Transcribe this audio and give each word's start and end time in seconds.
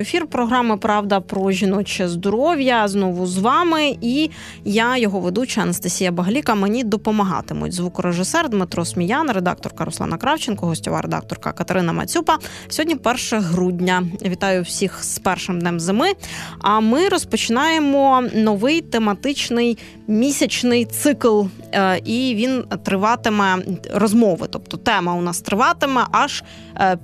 Ефір 0.00 0.26
програми 0.26 0.76
Правда 0.76 1.20
про 1.20 1.50
жіноче 1.50 2.08
здоров'я 2.08 2.88
знову 2.88 3.26
з 3.26 3.38
вами. 3.38 3.96
І 4.00 4.30
я, 4.64 4.96
його 4.96 5.20
ведуча 5.20 5.60
Анастасія 5.60 6.12
Багаліка. 6.12 6.54
Мені 6.54 6.84
допомагатимуть 6.84 7.72
звукорежисер 7.72 8.48
Дмитро 8.48 8.84
Сміян, 8.84 9.30
редакторка 9.30 9.84
Руслана 9.84 10.16
Кравченко, 10.16 10.66
гостьова 10.66 11.00
редакторка 11.00 11.52
Катерина 11.52 11.92
Мацюпа. 11.92 12.38
Сьогодні 12.68 12.96
1 13.30 13.44
грудня. 13.44 14.02
Вітаю 14.24 14.62
всіх 14.62 15.04
з 15.04 15.18
першим 15.18 15.60
днем 15.60 15.80
зими. 15.80 16.12
А 16.60 16.80
ми 16.80 17.08
розпочинаємо 17.08 18.24
новий 18.34 18.80
тематичний 18.80 19.78
місячний 20.06 20.84
цикл, 20.84 21.42
е, 21.72 22.00
і 22.04 22.34
він 22.34 22.64
триватиме 22.82 23.56
розмови. 23.94 24.46
Тобто 24.50 24.76
тема 24.76 25.14
у 25.14 25.22
нас 25.22 25.40
триватиме 25.40 26.04
аж 26.12 26.44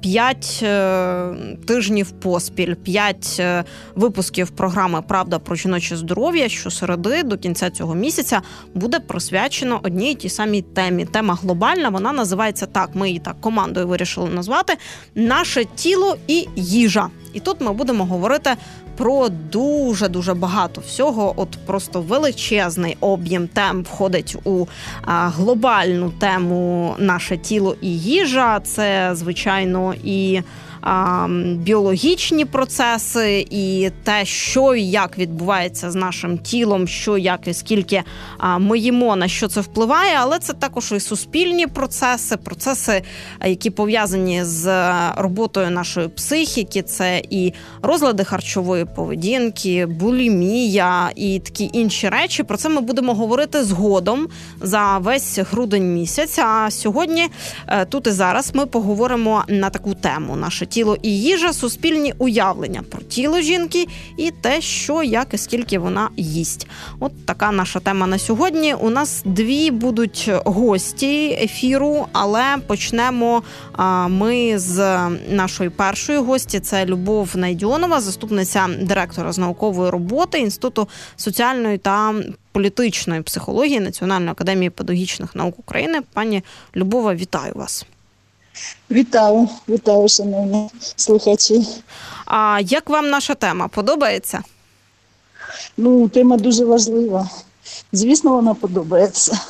5 0.00 0.60
е, 0.62 0.66
е, 0.66 1.34
тижнів 1.66 2.10
поспіль. 2.10 2.74
5 2.84 3.42
випусків 3.94 4.50
програми 4.50 5.02
Правда 5.08 5.38
про 5.38 5.56
жіноче 5.56 5.96
здоров'я 5.96 6.48
щосереди 6.48 7.22
до 7.22 7.38
кінця 7.38 7.70
цього 7.70 7.94
місяця 7.94 8.42
буде 8.74 9.00
присвячено 9.00 9.80
одній 9.82 10.12
і 10.12 10.14
тій 10.14 10.28
самій 10.28 10.62
темі. 10.62 11.04
Тема 11.04 11.38
глобальна. 11.42 11.88
Вона 11.88 12.12
називається 12.12 12.66
так. 12.66 12.90
Ми 12.94 13.08
її 13.08 13.20
так 13.20 13.40
командою 13.40 13.88
вирішили 13.88 14.30
назвати 14.30 14.76
наше 15.14 15.64
тіло 15.64 16.16
і 16.26 16.48
їжа. 16.56 17.08
І 17.32 17.40
тут 17.40 17.60
ми 17.60 17.72
будемо 17.72 18.04
говорити 18.04 18.50
про 18.96 19.28
дуже 19.28 20.08
дуже 20.08 20.34
багато 20.34 20.80
всього. 20.80 21.34
От 21.36 21.48
просто 21.66 22.00
величезний 22.00 22.96
об'єм 23.00 23.48
тем 23.48 23.82
входить 23.82 24.36
у 24.44 24.66
а, 25.02 25.28
глобальну 25.28 26.10
тему 26.10 26.94
наше 26.98 27.36
тіло 27.36 27.76
і 27.80 27.98
їжа. 27.98 28.60
Це 28.60 29.10
звичайно 29.14 29.94
і 30.04 30.42
біологічні 31.56 32.44
процеси, 32.44 33.46
і 33.50 33.90
те, 34.02 34.24
що 34.24 34.74
і 34.74 34.90
як 34.90 35.18
відбувається 35.18 35.90
з 35.90 35.94
нашим 35.94 36.38
тілом, 36.38 36.88
що 36.88 37.18
як 37.18 37.48
і 37.48 37.54
скільки 37.54 38.02
ми 38.58 38.78
їмо, 38.78 39.16
на 39.16 39.28
що 39.28 39.48
це 39.48 39.60
впливає, 39.60 40.16
але 40.20 40.38
це 40.38 40.52
також 40.52 40.92
і 40.92 41.00
суспільні 41.00 41.66
процеси, 41.66 42.36
процеси, 42.36 43.02
які 43.44 43.70
пов'язані 43.70 44.44
з 44.44 44.90
роботою 45.16 45.70
нашої 45.70 46.08
психіки, 46.08 46.82
це 46.82 47.22
і 47.30 47.52
розлади 47.82 48.24
харчової 48.24 48.84
поведінки, 48.84 49.86
булімія 49.86 51.10
і 51.16 51.38
такі 51.38 51.70
інші 51.72 52.08
речі. 52.08 52.42
Про 52.42 52.56
це 52.56 52.68
ми 52.68 52.80
будемо 52.80 53.14
говорити 53.14 53.64
згодом 53.64 54.28
за 54.60 54.98
весь 54.98 55.38
грудень 55.38 55.94
місяць. 55.94 56.38
А 56.38 56.70
сьогодні 56.70 57.28
е, 57.66 57.84
тут 57.84 58.06
і 58.06 58.10
зараз 58.10 58.50
ми 58.54 58.66
поговоримо 58.66 59.44
на 59.48 59.70
таку 59.70 59.94
тему: 59.94 60.36
наше 60.36 60.66
тіло 60.74 60.96
і 61.02 61.20
їжа, 61.20 61.52
суспільні 61.52 62.14
уявлення 62.18 62.82
про 62.90 63.00
тіло 63.02 63.40
жінки 63.40 63.86
і 64.16 64.30
те, 64.30 64.60
що 64.60 65.02
як 65.02 65.34
і 65.34 65.38
скільки 65.38 65.78
вона 65.78 66.08
їсть. 66.16 66.66
От 67.00 67.26
така 67.26 67.52
наша 67.52 67.80
тема 67.80 68.06
на 68.06 68.18
сьогодні. 68.18 68.74
У 68.74 68.90
нас 68.90 69.22
дві 69.24 69.70
будуть 69.70 70.30
гості 70.44 71.38
ефіру, 71.42 72.06
але 72.12 72.56
почнемо 72.66 73.42
ми 74.08 74.58
з 74.58 75.08
нашої 75.30 75.70
першої 75.70 76.18
гості. 76.18 76.60
Це 76.60 76.86
Любов 76.86 77.30
Найдьонова, 77.34 78.00
заступниця 78.00 78.68
директора 78.80 79.32
з 79.32 79.38
наукової 79.38 79.90
роботи 79.90 80.38
інституту 80.38 80.88
соціальної 81.16 81.78
та 81.78 82.14
політичної 82.52 83.22
психології 83.22 83.80
Національної 83.80 84.30
академії 84.30 84.70
педагогічних 84.70 85.34
наук 85.34 85.58
України. 85.58 86.00
Пані 86.12 86.42
Любова, 86.76 87.14
вітаю 87.14 87.52
вас. 87.54 87.86
Вітаю, 88.90 89.48
вітаю, 89.68 90.08
шановні 90.08 90.70
слухачі. 90.96 91.66
А 92.26 92.60
як 92.64 92.90
вам 92.90 93.10
наша 93.10 93.34
тема? 93.34 93.68
Подобається? 93.68 94.42
Ну, 95.76 96.08
тема 96.08 96.36
дуже 96.36 96.64
важлива. 96.64 97.28
Звісно, 97.92 98.34
вона 98.34 98.54
подобається. 98.54 99.40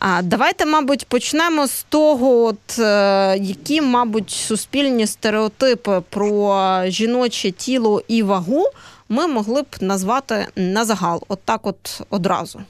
А 0.00 0.22
давайте, 0.22 0.66
мабуть, 0.66 1.06
почнемо 1.06 1.66
з 1.66 1.86
того, 1.88 2.44
от 2.44 2.78
е, 2.78 3.38
які, 3.38 3.80
мабуть, 3.80 4.30
суспільні 4.30 5.06
стереотипи 5.06 6.02
про 6.10 6.82
жіноче 6.86 7.50
тіло 7.50 8.02
і 8.08 8.22
вагу 8.22 8.64
ми 9.08 9.26
могли 9.26 9.62
б 9.62 9.66
назвати 9.80 10.46
на 10.56 10.84
загал, 10.84 11.22
от 11.28 11.38
так 11.44 11.66
от 11.66 12.00
одразу. 12.10 12.60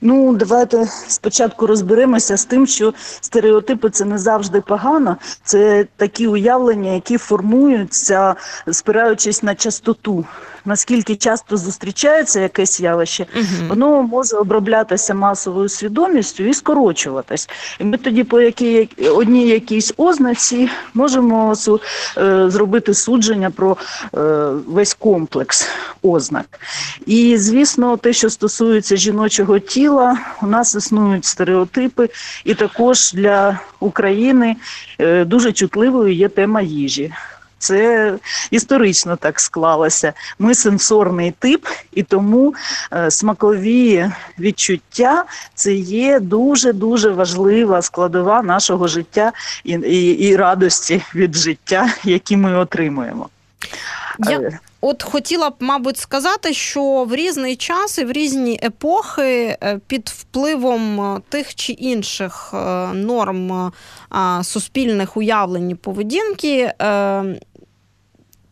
Ну, 0.00 0.32
давайте 0.34 0.88
спочатку 1.08 1.66
розберемося 1.66 2.36
з 2.36 2.44
тим, 2.44 2.66
що 2.66 2.94
стереотипи 3.20 3.90
це 3.90 4.04
не 4.04 4.18
завжди 4.18 4.60
погано. 4.60 5.16
Це 5.44 5.86
такі 5.96 6.26
уявлення, 6.26 6.92
які 6.92 7.18
формуються, 7.18 8.34
спираючись 8.70 9.42
на 9.42 9.54
частоту 9.54 10.24
наскільки 10.66 11.16
часто 11.16 11.56
зустрічається 11.56 12.40
якесь 12.40 12.80
явище, 12.80 13.26
угу. 13.36 13.44
воно 13.68 14.02
може 14.02 14.36
оброблятися 14.36 15.14
масовою 15.14 15.68
свідомістю 15.68 16.44
і 16.44 16.54
скорочуватись. 16.54 17.48
І 17.80 17.84
ми 17.84 17.96
тоді, 17.96 18.24
по 18.24 18.40
якій 18.40 18.88
одній 19.14 19.48
якійсь 19.48 19.94
ознаці, 19.96 20.68
можемо 20.94 21.54
е, 22.18 22.50
зробити 22.50 22.94
судження 22.94 23.50
про 23.50 23.76
е, 24.14 24.18
весь 24.66 24.94
комплекс 24.94 25.68
ознак. 26.02 26.60
І 27.06 27.36
звісно, 27.38 27.96
те, 27.96 28.12
що 28.12 28.30
стосується 28.30 28.96
жіночого 28.96 29.45
тіла, 29.58 30.18
у 30.42 30.46
нас 30.46 30.74
існують 30.74 31.24
стереотипи, 31.24 32.08
і 32.44 32.54
також 32.54 33.12
для 33.12 33.60
України 33.80 34.56
е, 34.98 35.24
дуже 35.24 35.52
чутливою 35.52 36.14
є 36.14 36.28
тема 36.28 36.60
їжі. 36.60 37.12
Це 37.58 38.14
історично 38.50 39.16
так 39.16 39.40
склалося. 39.40 40.12
Ми 40.38 40.54
сенсорний 40.54 41.30
тип, 41.38 41.66
і 41.92 42.02
тому 42.02 42.54
е, 42.92 43.10
смакові 43.10 44.10
відчуття 44.38 45.24
це 45.54 45.74
є 45.74 46.20
дуже 46.20 46.72
дуже 46.72 47.10
важлива 47.10 47.82
складова 47.82 48.42
нашого 48.42 48.88
життя 48.88 49.32
і, 49.64 49.72
і, 49.72 50.10
і 50.10 50.36
радості 50.36 51.02
від 51.14 51.36
життя, 51.36 51.88
які 52.04 52.36
ми 52.36 52.56
отримуємо. 52.56 53.28
Я... 54.18 54.58
Е, 54.86 54.88
от 54.88 55.02
хотіла 55.02 55.50
б, 55.50 55.54
мабуть, 55.60 55.96
сказати, 55.96 56.52
що 56.52 57.04
в 57.04 57.14
різний 57.14 57.56
час 57.56 57.98
і 57.98 58.04
в 58.04 58.12
різні 58.12 58.60
епохи 58.62 59.56
е, 59.62 59.80
під 59.86 60.08
впливом 60.08 61.22
тих 61.28 61.54
чи 61.54 61.72
інших 61.72 62.54
норм 62.92 63.72
суспільних 64.42 65.16
уявлень 65.16 65.70
і 65.70 65.74
поведінки 65.74 66.72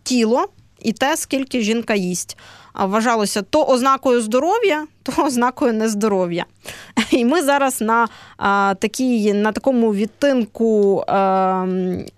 тіло 0.02 0.48
і 0.84 0.92
те, 0.92 1.16
скільки 1.16 1.60
жінка 1.60 1.94
їсть. 1.94 2.36
Вважалося 2.74 3.42
то 3.42 3.64
ознакою 3.64 4.20
здоров'я, 4.20 4.86
то 5.02 5.22
ознакою 5.22 5.72
нездоров'я. 5.72 6.44
І 7.10 7.24
ми 7.24 7.42
зараз 7.42 7.80
на 7.80 8.08
а, 8.36 8.74
такій, 8.80 9.32
на 9.32 9.52
такому 9.52 9.94
відтинку 9.94 11.04
а, 11.06 11.66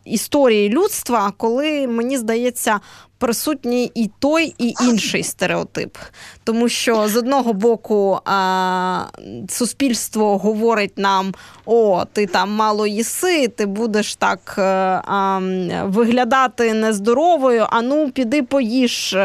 історії 0.05 0.69
людства, 0.69 1.33
коли 1.37 1.87
мені 1.87 2.19
здається, 2.19 2.81
присутній 3.19 3.93
і 3.95 4.11
той, 4.19 4.55
і 4.59 4.75
інший 4.83 5.23
стереотип. 5.23 5.97
Тому 6.45 6.69
що 6.69 7.09
з 7.09 7.17
одного 7.17 7.53
боку 7.53 8.21
а, 8.25 9.05
суспільство 9.49 10.39
говорить 10.39 10.99
нам: 10.99 11.35
о, 11.67 12.05
ти 12.13 12.27
там 12.27 12.51
мало 12.51 12.87
їси, 12.87 13.49
ти 13.49 13.67
будеш 13.67 14.17
так 14.17 14.55
е, 14.59 14.63
а, 14.63 15.41
виглядати 15.85 16.75
нездоровою, 16.75 17.67
а 17.71 17.83
ну 17.83 18.11
піди 18.11 18.43
поїж, 18.43 19.17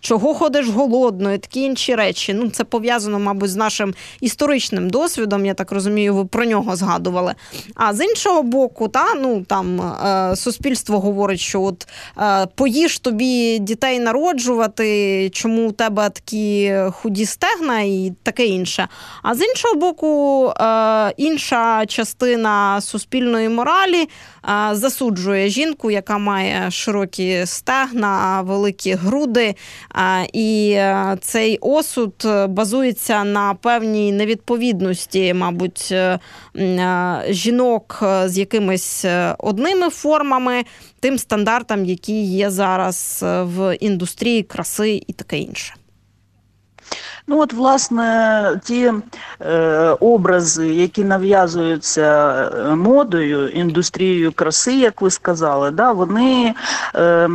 чого 0.00 0.34
ходиш 0.34 0.68
голодною, 0.68 1.38
такі 1.38 1.60
інші 1.60 1.94
речі. 1.94 2.34
Ну, 2.34 2.50
Це 2.50 2.64
пов'язано, 2.64 3.18
мабуть, 3.18 3.50
з 3.50 3.56
нашим 3.56 3.94
історичним 4.20 4.90
досвідом. 4.90 5.46
Я 5.46 5.54
так 5.54 5.72
розумію, 5.72 6.14
ви 6.14 6.24
про 6.24 6.44
нього 6.44 6.76
згадували. 6.76 7.34
А 7.74 7.94
з 7.94 8.04
іншого 8.04 8.42
боку, 8.42 8.88
та, 8.88 9.14
ну, 9.14 9.44
там, 9.48 9.80
е, 9.80 10.36
суспільство 10.36 11.00
говорить, 11.00 11.40
що 11.40 11.62
от 11.62 11.88
е, 12.18 12.46
поїж 12.54 12.98
тобі 12.98 13.39
дітей 13.60 13.98
народжувати, 13.98 15.30
чому 15.32 15.68
у 15.68 15.72
тебе 15.72 16.10
такі 16.10 16.74
худі 16.92 17.26
стегна 17.26 17.80
і 17.80 18.12
таке 18.22 18.46
інше. 18.46 18.88
А 19.22 19.34
з 19.34 19.42
іншого 19.42 19.74
боку, 19.74 20.46
е, 20.60 21.14
інша 21.16 21.86
частина 21.86 22.80
суспільної 22.80 23.48
моралі 23.48 24.08
засуджує 24.72 25.48
жінку, 25.48 25.90
яка 25.90 26.18
має 26.18 26.70
широкі 26.70 27.42
стегна, 27.46 28.42
великі 28.42 28.94
груди. 28.94 29.54
Е, 29.94 30.26
і 30.32 30.78
цей 31.20 31.58
осуд 31.60 32.26
базується 32.48 33.24
на 33.24 33.54
певній 33.54 34.12
невідповідності, 34.12 35.34
мабуть, 35.34 35.94
жінок 37.28 38.02
з 38.26 38.38
якимись 38.38 39.04
одними 39.38 39.90
формами 39.90 40.64
тим 41.00 41.18
стандартам, 41.18 41.84
які 41.84 42.22
є 42.22 42.50
зараз 42.50 43.20
е, 43.22 43.42
в 43.42 43.76
індустрії 43.76 44.42
краси 44.42 45.02
і 45.06 45.12
таке 45.12 45.38
інше. 45.38 45.74
Ну 47.30 47.40
от, 47.40 47.52
власне, 47.52 48.60
ті 48.64 48.92
е, 49.40 49.96
образи, 50.00 50.68
які 50.68 51.04
нав'язуються 51.04 52.32
е, 52.42 52.74
модою, 52.74 53.48
індустрією 53.48 54.32
краси, 54.32 54.72
як 54.72 55.02
ви 55.02 55.10
сказали, 55.10 55.70
да, 55.70 55.92
вони 55.92 56.54
е, 56.94 57.02
е, 57.02 57.28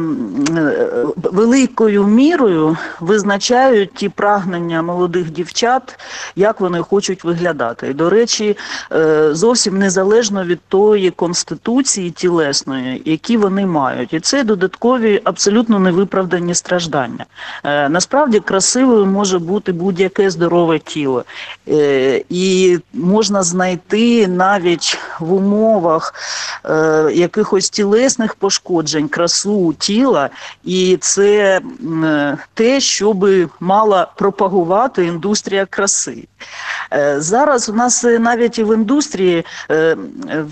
великою 1.15 2.07
мірою 2.07 2.77
визначають 2.99 3.93
ті 3.93 4.09
прагнення 4.09 4.81
молодих 4.81 5.31
дівчат, 5.31 5.99
як 6.35 6.59
вони 6.59 6.79
хочуть 6.79 7.23
виглядати. 7.23 7.87
І, 7.87 7.93
до 7.93 8.09
речі, 8.09 8.57
е, 8.91 9.29
зовсім 9.35 9.77
незалежно 9.77 10.43
від 10.43 10.59
тої 10.67 11.11
конституції 11.11 12.11
тілесної, 12.11 13.01
які 13.05 13.37
вони 13.37 13.65
мають. 13.65 14.13
І 14.13 14.19
це 14.19 14.43
додаткові 14.43 15.21
абсолютно 15.23 15.79
невиправдані 15.79 16.55
страждання. 16.55 17.25
Е, 17.63 17.89
Насправді 17.89 18.39
красивою 18.39 19.05
може 19.05 19.39
бути 19.39 19.71
будь-яке 19.85 20.29
здорове 20.29 20.79
тіло. 20.79 21.25
Е, 21.67 22.23
І 22.29 22.77
можна 22.93 23.43
знайти 23.43 24.27
навіть 24.27 24.97
в 25.19 25.33
умовах 25.33 26.13
е, 26.65 27.11
якихось 27.13 27.69
тілесних 27.69 28.35
пошкоджень 28.35 29.07
красу 29.07 29.73
тіла, 29.79 30.29
і 30.63 30.97
це 31.01 31.61
те, 32.53 32.79
що 32.79 33.13
би 33.13 33.49
мала 33.59 34.11
пропагувати 34.15 35.05
індустрія 35.05 35.65
краси. 35.65 36.27
Е, 36.93 37.15
Зараз 37.21 37.69
у 37.69 37.73
нас 37.73 38.03
навіть 38.03 38.59
і 38.59 38.63
в 38.63 38.75
індустрії 38.75 39.45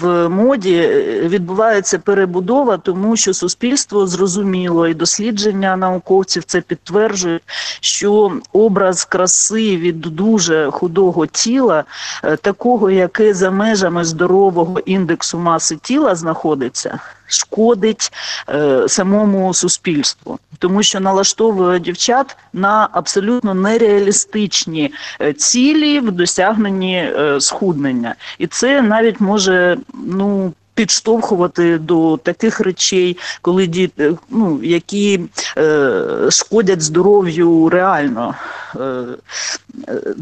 в 0.01 0.29
моді 0.29 0.79
відбувається 1.23 1.99
перебудова, 1.99 2.77
тому 2.77 3.15
що 3.15 3.33
суспільство 3.33 4.07
зрозуміло 4.07 4.87
і 4.87 4.93
дослідження 4.93 5.77
науковців 5.77 6.43
це 6.43 6.61
підтверджують, 6.61 7.43
що 7.81 8.31
образ 8.53 9.05
краси 9.13 9.77
від 9.77 10.01
дуже 10.01 10.71
худого 10.71 11.25
тіла, 11.25 11.83
е, 12.23 12.35
такого, 12.37 12.91
яке 12.91 13.33
за 13.33 13.51
межами 13.51 14.03
здорового 14.05 14.79
індексу 14.79 15.37
маси 15.39 15.75
тіла 15.75 16.15
знаходиться, 16.15 16.99
шкодить 17.27 18.11
е, 18.49 18.83
самому 18.87 19.53
суспільству, 19.53 20.39
тому 20.59 20.83
що 20.83 20.99
налаштовує 20.99 21.79
дівчат 21.79 22.37
на 22.53 22.89
абсолютно 22.91 23.53
нереалістичні 23.53 24.93
е, 25.21 25.33
цілі 25.33 25.99
в 25.99 26.11
досягненні 26.11 26.97
е, 26.97 27.41
схуднення, 27.41 28.15
і 28.37 28.47
це 28.47 28.81
навіть 28.81 29.21
може 29.21 29.77
ну. 29.93 30.53
Підштовхувати 30.75 31.77
до 31.77 32.17
таких 32.17 32.59
речей, 32.59 33.17
коли 33.41 33.67
діти, 33.67 34.15
ну 34.29 34.59
які 34.63 35.19
е, 35.57 36.01
шкодять 36.29 36.81
здоров'ю 36.81 37.69
реально. 37.69 38.35
Е, 38.75 39.03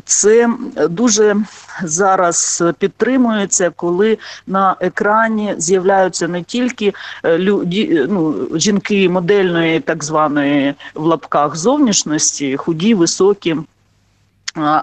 це 0.06 0.50
дуже 0.90 1.36
зараз 1.84 2.64
підтримується, 2.80 3.70
коли 3.70 4.18
на 4.48 4.76
екрані 4.80 5.56
з'являються 5.58 6.28
не 6.28 6.44
тільки 6.44 6.94
е, 7.24 7.38
люди, 7.38 8.06
ну, 8.10 8.36
жінки 8.56 9.10
модельної, 9.10 9.80
так 9.80 10.04
званої 10.04 10.74
в 10.94 11.04
лапках 11.04 11.56
зовнішності, 11.56 12.58
худі, 12.58 12.94
високі. 12.94 13.56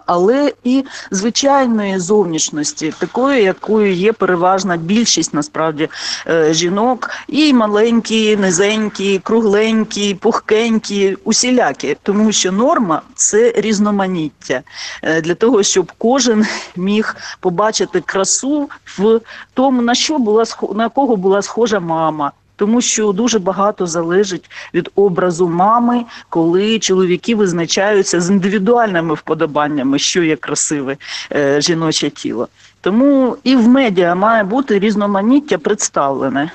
Але 0.06 0.52
і 0.64 0.84
звичайної 1.10 1.98
зовнішності, 1.98 2.94
такої, 2.98 3.42
якою 3.42 3.92
є 3.92 4.12
переважна 4.12 4.76
більшість 4.76 5.34
насправді 5.34 5.88
е, 6.26 6.54
жінок, 6.54 7.10
і 7.28 7.52
маленькі, 7.52 8.36
низенькі, 8.36 9.18
кругленькі, 9.18 10.14
пухкенькі, 10.14 11.16
усілякі, 11.24 11.96
тому 12.02 12.32
що 12.32 12.52
норма 12.52 13.02
це 13.14 13.52
різноманіття. 13.56 14.62
Е, 15.02 15.20
для 15.20 15.34
того, 15.34 15.62
щоб 15.62 15.92
кожен 15.98 16.46
міг 16.76 17.16
побачити 17.40 18.00
красу 18.00 18.68
в 18.98 19.20
тому, 19.54 19.82
на 19.82 19.94
що 19.94 20.18
була 20.18 20.44
на 20.74 20.88
кого 20.88 21.16
була 21.16 21.42
схожа 21.42 21.80
мама. 21.80 22.32
Тому 22.58 22.80
що 22.80 23.12
дуже 23.12 23.38
багато 23.38 23.86
залежить 23.86 24.50
від 24.74 24.90
образу 24.94 25.48
мами, 25.48 26.04
коли 26.28 26.78
чоловіки 26.78 27.34
визначаються 27.34 28.20
з 28.20 28.30
індивідуальними 28.30 29.14
вподобаннями, 29.14 29.98
що 29.98 30.22
є 30.22 30.36
красиве 30.36 30.96
е, 31.32 31.60
жіноче 31.60 32.10
тіло. 32.10 32.48
Тому 32.80 33.36
і 33.44 33.56
в 33.56 33.68
медіа 33.68 34.14
має 34.14 34.44
бути 34.44 34.78
різноманіття 34.78 35.58
представлене. 35.58 36.50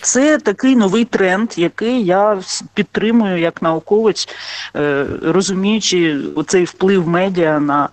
Це 0.00 0.38
такий 0.38 0.76
новий 0.76 1.04
тренд, 1.04 1.50
який 1.56 2.04
я 2.04 2.40
підтримую 2.74 3.38
як 3.38 3.62
науковець, 3.62 4.28
е, 4.76 5.06
розуміючи 5.22 6.18
оцей 6.34 6.64
вплив 6.64 7.08
медіа 7.08 7.60
на 7.60 7.88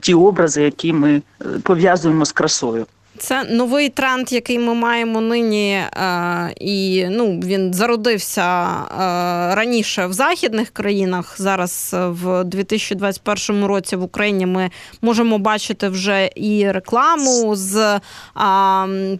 ті 0.00 0.14
образи, 0.14 0.62
які 0.62 0.92
ми 0.92 1.14
е, 1.14 1.44
пов'язуємо 1.62 2.24
з 2.24 2.32
красою. 2.32 2.86
Це 3.18 3.44
новий 3.44 3.88
тренд, 3.88 4.32
який 4.32 4.58
ми 4.58 4.74
маємо 4.74 5.20
нині, 5.20 5.72
е, 5.72 6.54
і 6.60 7.06
ну 7.10 7.40
він 7.44 7.74
зародився 7.74 8.66
е, 8.70 9.54
раніше 9.54 10.06
в 10.06 10.12
західних 10.12 10.70
країнах. 10.70 11.34
Зараз 11.38 11.90
е, 11.94 12.06
в 12.06 12.44
2021 12.44 13.64
році 13.64 13.96
в 13.96 14.02
Україні 14.02 14.46
ми 14.46 14.70
можемо 15.02 15.38
бачити 15.38 15.88
вже 15.88 16.30
і 16.34 16.70
рекламу 16.70 17.56
з 17.56 18.00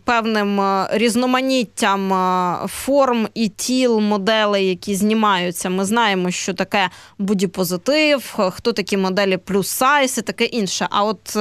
певним 0.04 0.60
різноманіттям 0.90 2.12
форм 2.68 3.28
і 3.34 3.48
тіл 3.48 4.00
моделей, 4.00 4.68
які 4.68 4.94
знімаються. 4.94 5.70
Ми 5.70 5.84
знаємо, 5.84 6.30
що 6.30 6.54
таке 6.54 6.90
бодіпозитив, 7.18 8.34
хто 8.50 8.72
такі 8.72 8.96
моделі 8.96 9.36
плюс 9.36 9.68
сайз 9.68 10.18
і 10.18 10.22
таке 10.22 10.44
інше. 10.44 10.86
А 10.90 11.04
от 11.04 11.36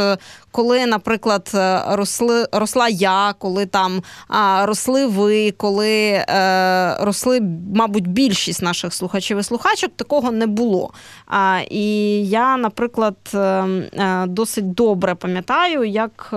коли, 0.53 0.85
наприклад, 0.85 1.51
е, 1.53 1.81
росли, 1.87 2.47
росла 2.51 2.89
я, 2.89 3.33
коли 3.39 3.65
там 3.65 4.03
а, 4.27 4.65
росли 4.65 5.05
ви, 5.05 5.51
коли 5.51 5.89
е, 5.89 6.97
росли, 6.99 7.41
мабуть, 7.75 8.07
більшість 8.07 8.61
наших 8.61 8.93
слухачів 8.93 9.39
і 9.39 9.43
слухачок, 9.43 9.91
такого 9.95 10.31
не 10.31 10.47
було. 10.47 10.93
А, 11.27 11.59
і 11.69 11.85
я, 12.27 12.57
наприклад, 12.57 13.15
е, 13.33 13.37
е, 13.39 14.25
досить 14.27 14.73
добре 14.73 15.15
пам'ятаю, 15.15 15.83
як 15.83 16.29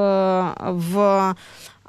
в. 0.67 1.35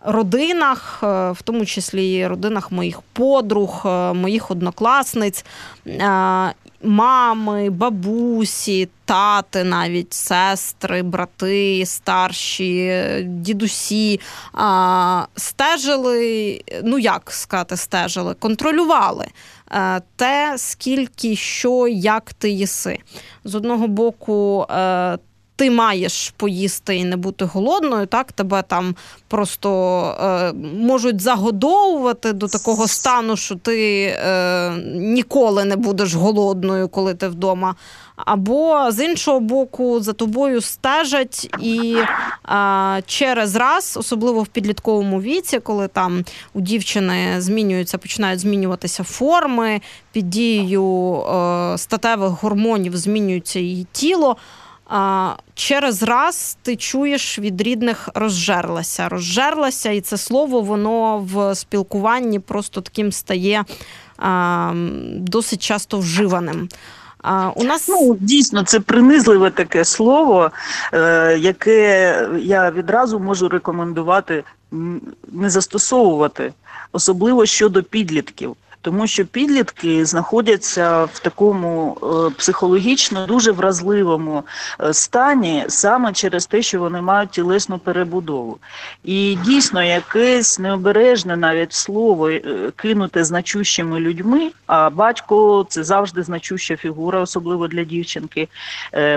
Родинах, 0.03 0.99
в 1.31 1.37
тому 1.43 1.65
числі 1.65 2.27
родинах 2.27 2.71
моїх 2.71 3.01
подруг, 3.13 3.81
моїх 4.13 4.51
однокласниць, 4.51 5.45
мами, 6.83 7.69
бабусі, 7.69 8.89
тати, 9.05 9.63
навіть 9.63 10.13
сестри, 10.13 11.03
брати, 11.03 11.83
старші, 11.85 13.03
дідусі 13.25 14.19
а, 14.53 15.25
стежили, 15.35 16.61
ну 16.83 16.99
як 16.99 17.31
сказати, 17.31 17.77
стежили, 17.77 18.33
контролювали 18.33 19.27
е, 19.71 20.01
те, 20.15 20.53
скільки, 20.57 21.35
що, 21.35 21.87
як 21.87 22.33
ти 22.33 22.49
їси. 22.49 22.99
З 23.43 23.55
одного 23.55 23.87
боку, 23.87 24.65
е, 24.69 25.17
ти 25.57 25.71
маєш 25.71 26.33
поїсти 26.37 26.95
і 26.95 27.03
не 27.03 27.17
бути 27.17 27.45
голодною, 27.45 28.05
так 28.05 28.31
тебе 28.31 28.63
там 28.67 28.95
просто 29.27 30.01
е, 30.21 30.53
можуть 30.79 31.21
загодовувати 31.21 32.33
до 32.33 32.47
такого 32.47 32.87
стану, 32.87 33.35
що 33.35 33.55
ти 33.55 34.03
е, 34.03 34.71
ніколи 34.95 35.65
не 35.65 35.75
будеш 35.75 36.13
голодною, 36.13 36.89
коли 36.89 37.13
ти 37.13 37.27
вдома. 37.27 37.75
Або 38.15 38.91
з 38.91 39.05
іншого 39.05 39.39
боку, 39.39 39.99
за 39.99 40.13
тобою 40.13 40.61
стежать 40.61 41.57
і 41.61 41.97
а, 42.43 42.99
через 43.05 43.55
раз, 43.55 43.97
особливо 43.99 44.41
в 44.43 44.47
підлітковому 44.47 45.21
віці, 45.21 45.59
коли 45.59 45.87
там 45.87 46.23
у 46.53 46.61
дівчини 46.61 47.41
змінюються, 47.41 47.97
починають 47.97 48.39
змінюватися 48.39 49.03
форми, 49.03 49.81
під 50.11 50.29
дією 50.29 51.13
е, 51.13 51.77
статевих 51.77 52.29
гормонів 52.29 52.97
змінюється 52.97 53.59
її 53.59 53.87
тіло. 53.91 54.37
А, 54.89 55.33
через 55.53 56.03
раз 56.03 56.57
ти 56.61 56.75
чуєш 56.75 57.39
від 57.39 57.61
рідних 57.61 58.09
розжерлася. 58.15 59.09
Розжерлася, 59.09 59.91
і 59.91 60.01
це 60.01 60.17
слово 60.17 60.61
воно 60.61 61.17
в 61.17 61.55
спілкуванні 61.55 62.39
просто 62.39 62.81
таким 62.81 63.11
стає 63.11 63.65
а, 64.17 64.71
досить 65.15 65.61
часто 65.61 65.99
вживаним. 65.99 66.69
А, 67.23 67.49
у 67.49 67.63
нас 67.63 67.87
Ну, 67.87 68.17
дійсно, 68.19 68.63
це 68.63 68.79
принизливе 68.79 69.49
таке 69.49 69.85
слово, 69.85 70.51
е, 70.93 71.37
яке 71.39 72.29
я 72.39 72.71
відразу 72.71 73.19
можу 73.19 73.49
рекомендувати 73.49 74.43
не 75.31 75.49
застосовувати, 75.49 76.53
особливо 76.91 77.45
щодо 77.45 77.83
підлітків. 77.83 78.55
Тому 78.81 79.07
що 79.07 79.25
підлітки 79.25 80.05
знаходяться 80.05 81.03
в 81.03 81.19
такому 81.19 81.97
е, 82.03 82.35
психологічно 82.37 83.25
дуже 83.25 83.51
вразливому 83.51 84.43
е, 84.79 84.93
стані 84.93 85.65
саме 85.67 86.13
через 86.13 86.45
те, 86.45 86.61
що 86.61 86.79
вони 86.79 87.01
мають 87.01 87.29
тілесну 87.29 87.79
перебудову. 87.79 88.57
І 89.03 89.37
дійсно 89.45 89.83
якесь 89.83 90.59
необережне 90.59 91.37
навіть 91.37 91.73
слово 91.73 92.29
е, 92.29 92.41
кинуте 92.75 93.23
значущими 93.23 93.99
людьми. 93.99 94.51
А 94.67 94.89
батько 94.89 95.65
це 95.69 95.83
завжди 95.83 96.23
значуща 96.23 96.75
фігура, 96.75 97.21
особливо 97.21 97.67
для 97.67 97.83
дівчинки. 97.83 98.47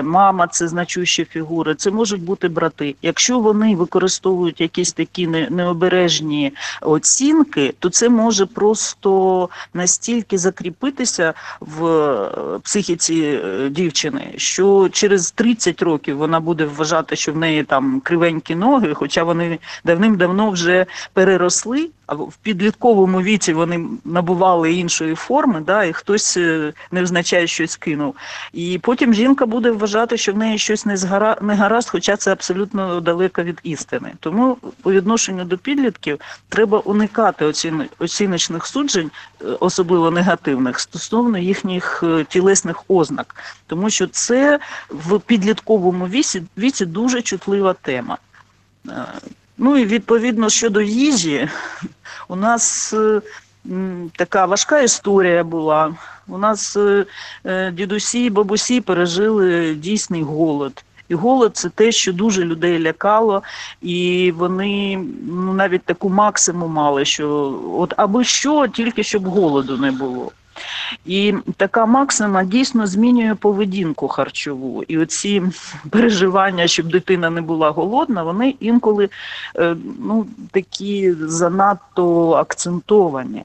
Мама 0.03 0.47
це 0.47 0.67
значуща 0.67 1.25
фігура. 1.25 1.75
Це 1.75 1.91
можуть 1.91 2.21
бути 2.21 2.47
брати. 2.47 2.95
Якщо 3.01 3.39
вони 3.39 3.75
використовують 3.75 4.61
якісь 4.61 4.93
такі 4.93 5.27
необережні 5.27 6.53
оцінки, 6.81 7.73
то 7.79 7.89
це 7.89 8.09
може 8.09 8.45
просто 8.45 9.49
настільки 9.73 10.37
закріпитися 10.37 11.33
в 11.59 11.85
е, 11.85 12.59
психіці 12.63 13.41
е, 13.45 13.69
дівчини, 13.69 14.33
що 14.37 14.89
через 14.91 15.31
30 15.31 15.81
років 15.81 16.17
вона 16.17 16.39
буде 16.39 16.65
вважати, 16.65 17.15
що 17.15 17.33
в 17.33 17.37
неї 17.37 17.63
там 17.63 17.99
кривенькі 17.99 18.55
ноги, 18.55 18.93
хоча 18.93 19.23
вони 19.23 19.59
давним-давно 19.85 20.49
вже 20.49 20.85
переросли, 21.13 21.89
а 22.11 22.15
в 22.15 22.33
підлітковому 22.41 23.21
віці 23.21 23.53
вони 23.53 23.85
набували 24.05 24.73
іншої 24.73 25.15
форми, 25.15 25.61
да, 25.65 25.83
і 25.83 25.93
хтось 25.93 26.37
е, 26.37 26.73
невзначай 26.91 27.47
щось 27.47 27.75
кинув. 27.75 28.15
І 28.53 28.79
потім 28.81 29.13
жінка 29.13 29.45
буде 29.45 29.71
вважати, 29.71 30.17
що 30.17 30.33
в 30.33 30.37
неї 30.37 30.57
щось 30.57 30.85
не 30.85 30.97
згара 30.97 31.37
не 31.41 31.55
гаразд, 31.55 31.89
хоча 31.89 32.17
це 32.17 32.31
абсолютно 32.31 33.01
далеко 33.01 33.43
від 33.43 33.59
істини. 33.63 34.13
Тому 34.19 34.57
по 34.81 34.91
відношенню 34.91 35.43
до 35.43 35.57
підлітків 35.57 36.19
треба 36.49 36.79
уникати 36.79 37.45
оціночних 37.99 38.65
суджень, 38.65 39.11
особливо 39.59 40.11
негативних, 40.11 40.79
стосовно 40.79 41.37
їхніх 41.37 42.03
е, 42.03 42.25
тілесних 42.29 42.83
ознак, 42.87 43.35
тому 43.67 43.89
що 43.89 44.07
це 44.07 44.59
в 44.89 45.19
підлітковому 45.19 46.07
віці, 46.07 46.43
віці 46.57 46.85
дуже 46.85 47.21
чутлива 47.21 47.73
тема. 47.73 48.17
Е, 48.87 49.05
Ну 49.57 49.77
і 49.77 49.85
відповідно 49.85 50.49
щодо 50.49 50.81
їжі, 50.81 51.49
у 52.27 52.35
нас 52.35 52.93
е, 52.93 53.21
така 54.15 54.45
важка 54.45 54.79
історія 54.79 55.43
була. 55.43 55.95
У 56.27 56.37
нас 56.37 56.77
дідусі 57.71 58.25
і 58.25 58.29
бабусі 58.29 58.81
пережили 58.81 59.75
дійсний 59.75 60.23
голод. 60.23 60.83
І 61.11 61.15
голод 61.15 61.57
це 61.57 61.69
те, 61.69 61.91
що 61.91 62.13
дуже 62.13 62.45
людей 62.45 62.79
лякало, 62.79 63.43
і 63.81 64.33
вони 64.37 64.97
ну, 65.27 65.53
навіть 65.53 65.83
таку 65.83 66.09
максиму 66.09 66.67
мали, 66.67 67.05
що 67.05 67.59
от 67.77 67.93
аби 67.97 68.23
що, 68.23 68.67
тільки 68.67 69.03
щоб 69.03 69.27
голоду 69.27 69.77
не 69.77 69.91
було. 69.91 70.31
І 71.05 71.33
така 71.57 71.85
максима 71.85 72.43
дійсно 72.43 72.87
змінює 72.87 73.35
поведінку 73.35 74.07
харчову. 74.07 74.83
І 74.83 74.97
оці 74.97 75.43
переживання, 75.89 76.67
щоб 76.67 76.85
дитина 76.85 77.29
не 77.29 77.41
була 77.41 77.69
голодна, 77.69 78.23
вони 78.23 78.55
інколи 78.59 79.09
е, 79.55 79.75
ну, 79.99 80.25
такі 80.51 81.13
занадто 81.13 82.31
акцентовані. 82.31 83.43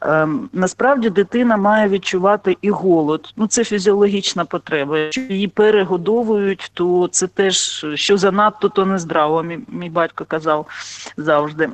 Ем, 0.00 0.48
Насправді 0.52 1.10
дитина 1.10 1.56
має 1.56 1.88
відчувати 1.88 2.56
і 2.62 2.70
голод. 2.70 3.32
Ну, 3.36 3.46
це 3.46 3.64
фізіологічна 3.64 4.44
потреба. 4.44 4.98
Якщо 4.98 5.20
її 5.20 5.48
перегодовують, 5.48 6.70
то 6.74 7.08
це 7.12 7.26
теж 7.26 7.86
що 7.94 8.16
занадто, 8.16 8.68
то 8.68 8.86
не 8.86 8.98
здраво. 8.98 9.42
Мій, 9.42 9.58
мій 9.68 9.90
батько 9.90 10.24
казав 10.24 10.66
завжди. 11.16 11.68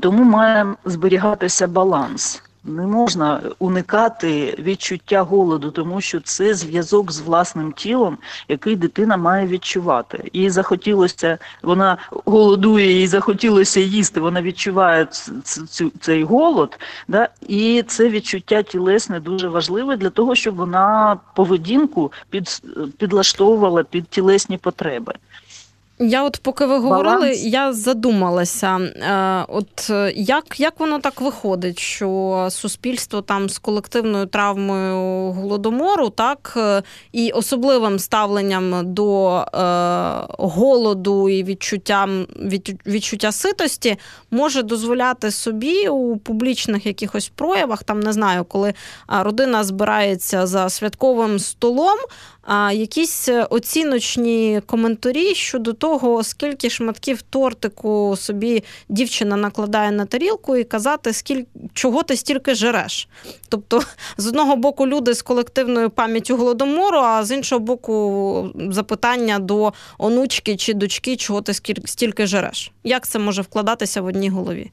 Тому 0.00 0.24
має 0.24 0.66
зберігатися 0.84 1.66
баланс. 1.66 2.42
Не 2.66 2.86
можна 2.86 3.40
уникати 3.58 4.56
відчуття 4.58 5.22
голоду, 5.22 5.70
тому 5.70 6.00
що 6.00 6.20
це 6.20 6.54
зв'язок 6.54 7.12
з 7.12 7.20
власним 7.20 7.72
тілом, 7.72 8.18
який 8.48 8.76
дитина 8.76 9.16
має 9.16 9.46
відчувати. 9.46 10.30
Їй 10.32 10.50
захотілося, 10.50 11.38
вона 11.62 11.96
голодує, 12.10 12.92
їй 12.92 13.06
захотілося 13.06 13.80
їсти. 13.80 14.20
Вона 14.20 14.42
відчуває 14.42 15.06
цю- 15.68 15.92
цей 16.00 16.24
голод, 16.24 16.78
да? 17.08 17.28
і 17.48 17.84
це 17.86 18.08
відчуття 18.08 18.62
тілесне 18.62 19.20
дуже 19.20 19.48
важливе 19.48 19.96
для 19.96 20.10
того, 20.10 20.34
щоб 20.34 20.56
вона 20.56 21.16
поведінку 21.34 22.12
під, 22.30 22.62
підлаштовувала 22.98 23.82
під 23.82 24.08
тілесні 24.08 24.58
потреби. 24.58 25.14
Я 25.98 26.24
от 26.24 26.40
поки 26.42 26.64
ви 26.64 26.78
говорили, 26.78 27.16
Баланс. 27.16 27.44
я 27.44 27.72
задумалася. 27.72 28.78
Е, 28.78 29.44
от 29.48 29.90
е, 29.90 30.12
як, 30.16 30.60
як 30.60 30.80
воно 30.80 30.98
так 30.98 31.20
виходить, 31.20 31.78
що 31.78 32.48
суспільство 32.50 33.22
там 33.22 33.48
з 33.48 33.58
колективною 33.58 34.26
травмою 34.26 35.32
голодомору, 35.32 36.10
так 36.10 36.54
е, 36.56 36.82
і 37.12 37.30
особливим 37.30 37.98
ставленням 37.98 38.94
до 38.94 39.36
е, 39.36 39.44
голоду 40.38 41.28
і 41.28 41.44
відчуттям 41.44 42.26
від, 42.40 42.80
відчуття 42.86 43.32
ситості 43.32 43.96
може 44.30 44.62
дозволяти 44.62 45.30
собі 45.30 45.88
у 45.88 46.16
публічних 46.16 46.86
якихось 46.86 47.32
проявах, 47.34 47.84
там 47.84 48.00
не 48.00 48.12
знаю, 48.12 48.44
коли 48.44 48.74
родина 49.08 49.64
збирається 49.64 50.46
за 50.46 50.68
святковим 50.68 51.38
столом. 51.38 51.98
А 52.46 52.72
якісь 52.72 53.28
оціночні 53.50 54.62
коментарі 54.66 55.34
щодо 55.34 55.72
того, 55.72 55.83
скільки 56.22 56.70
шматків 56.70 57.22
тортику 57.22 58.16
собі 58.16 58.64
дівчина 58.88 59.36
накладає 59.36 59.90
на 59.90 60.06
тарілку, 60.06 60.56
і 60.56 60.64
казати, 60.64 61.12
скільки 61.12 61.46
чого 61.74 62.02
ти 62.02 62.16
стільки 62.16 62.54
жереш. 62.54 63.08
Тобто, 63.48 63.82
з 64.16 64.26
одного 64.26 64.56
боку, 64.56 64.86
люди 64.86 65.14
з 65.14 65.22
колективною 65.22 65.90
пам'яттю 65.90 66.36
голодомору, 66.36 66.98
а 66.98 67.24
з 67.24 67.30
іншого 67.30 67.60
боку, 67.60 68.50
запитання 68.70 69.38
до 69.38 69.72
онучки 69.98 70.56
чи 70.56 70.74
дочки, 70.74 71.16
чого 71.16 71.40
ти 71.40 71.54
стільки 71.84 72.26
жереш. 72.26 72.72
Як 72.84 73.08
це 73.08 73.18
може 73.18 73.42
вкладатися 73.42 74.00
в 74.00 74.06
одній 74.06 74.30
голові? 74.30 74.70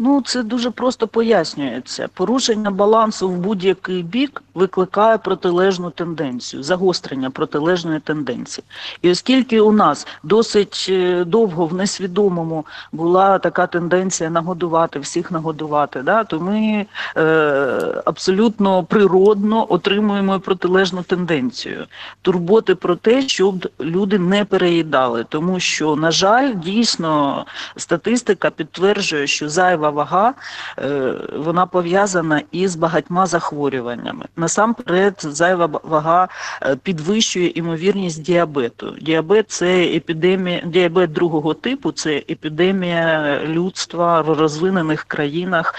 Ну, 0.00 0.22
це 0.22 0.42
дуже 0.42 0.70
просто 0.70 1.08
пояснюється. 1.08 2.08
Порушення 2.14 2.70
балансу 2.70 3.28
в 3.28 3.36
будь-який 3.36 4.02
бік 4.02 4.42
викликає 4.54 5.18
протилежну 5.18 5.90
тенденцію, 5.90 6.62
загострення 6.62 7.30
протилежної 7.30 8.00
тенденції. 8.00 8.64
І 9.02 9.10
оскільки 9.10 9.60
у 9.60 9.72
нас 9.72 10.06
досить 10.22 10.86
е, 10.88 11.24
довго 11.24 11.66
в 11.66 11.74
несвідомому 11.74 12.66
була 12.92 13.38
така 13.38 13.66
тенденція 13.66 14.30
нагодувати, 14.30 14.98
всіх 14.98 15.30
нагодувати, 15.30 16.02
да, 16.02 16.24
то 16.24 16.40
ми 16.40 16.86
е, 17.16 18.02
абсолютно 18.04 18.84
природно 18.84 19.66
отримуємо 19.72 20.40
протилежну 20.40 21.02
тенденцію. 21.02 21.86
Турботи 22.22 22.74
про 22.74 22.96
те, 22.96 23.28
щоб 23.28 23.68
люди 23.80 24.18
не 24.18 24.44
переїдали. 24.44 25.24
Тому 25.28 25.60
що, 25.60 25.96
на 25.96 26.10
жаль, 26.10 26.54
дійсно 26.54 27.44
статистика 27.76 28.50
підтверджує, 28.50 29.26
що 29.26 29.48
зайва 29.48 29.87
вага 29.90 30.34
е, 30.78 31.14
вона 31.36 31.66
пов'язана 31.66 32.42
із 32.52 32.76
багатьма 32.76 33.26
захворюваннями. 33.26 34.24
Насамперед, 34.36 35.14
зайва 35.20 35.68
вага 35.82 36.28
е, 36.62 36.76
підвищує 36.76 37.48
імовірність 37.54 38.22
діабету. 38.22 38.94
Діабет 39.00 39.50
це 39.50 39.84
епідемія, 39.84 40.62
діабет 40.66 41.12
другого 41.12 41.54
типу 41.54 41.92
це 41.92 42.16
епідемія 42.30 43.40
людства 43.46 44.20
в 44.20 44.38
розвинених 44.38 45.04
країнах, 45.04 45.74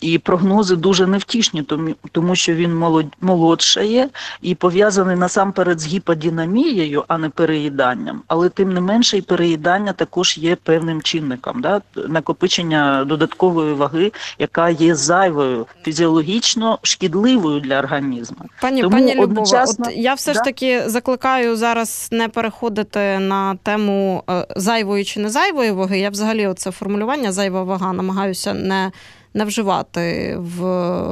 і 0.00 0.18
прогнози 0.18 0.76
дуже 0.76 1.06
невтішні, 1.06 1.62
тому- 2.12 2.34
що 2.34 2.54
він 2.54 2.84
молодшає 3.20 4.08
і 4.42 4.54
пов'язаний 4.54 5.16
насамперед 5.16 5.80
з 5.80 5.86
гіподинамією, 5.86 7.04
а 7.08 7.18
не 7.18 7.28
переїданням. 7.28 8.22
Але 8.26 8.48
тим 8.48 8.72
не 8.72 8.80
менше, 8.80 9.18
і 9.18 9.22
переїдання 9.22 9.92
також 9.92 10.38
є 10.38 10.56
певним 10.56 11.02
чинником, 11.02 11.60
да? 11.60 11.80
накопичення 12.08 13.04
додаткової 13.52 13.74
ваги, 13.74 14.12
яка 14.38 14.70
є 14.70 14.94
зайвою, 14.94 15.66
фізіологічно 15.82 16.78
шкідливою 16.82 17.60
для 17.60 17.78
організму. 17.78 18.38
Пані, 18.60 18.82
Тому 18.82 18.96
пані 18.96 19.14
Любова, 19.14 19.64
от 19.64 19.92
я 19.96 20.14
все 20.14 20.34
ж 20.34 20.40
таки 20.44 20.82
закликаю 20.86 21.56
зараз 21.56 22.08
не 22.12 22.28
переходити 22.28 23.18
на 23.18 23.56
тему 23.62 24.22
е, 24.30 24.46
зайвої 24.56 25.04
чи 25.04 25.20
не 25.20 25.30
зайвої 25.30 25.70
ваги. 25.70 25.98
Я 25.98 26.10
взагалі 26.10 26.46
оце 26.46 26.70
формулювання 26.70 27.32
зайва 27.32 27.62
вага 27.62 27.92
намагаюся 27.92 28.54
не, 28.54 28.92
не 29.34 29.44
вживати 29.44 30.36
в 30.38 30.62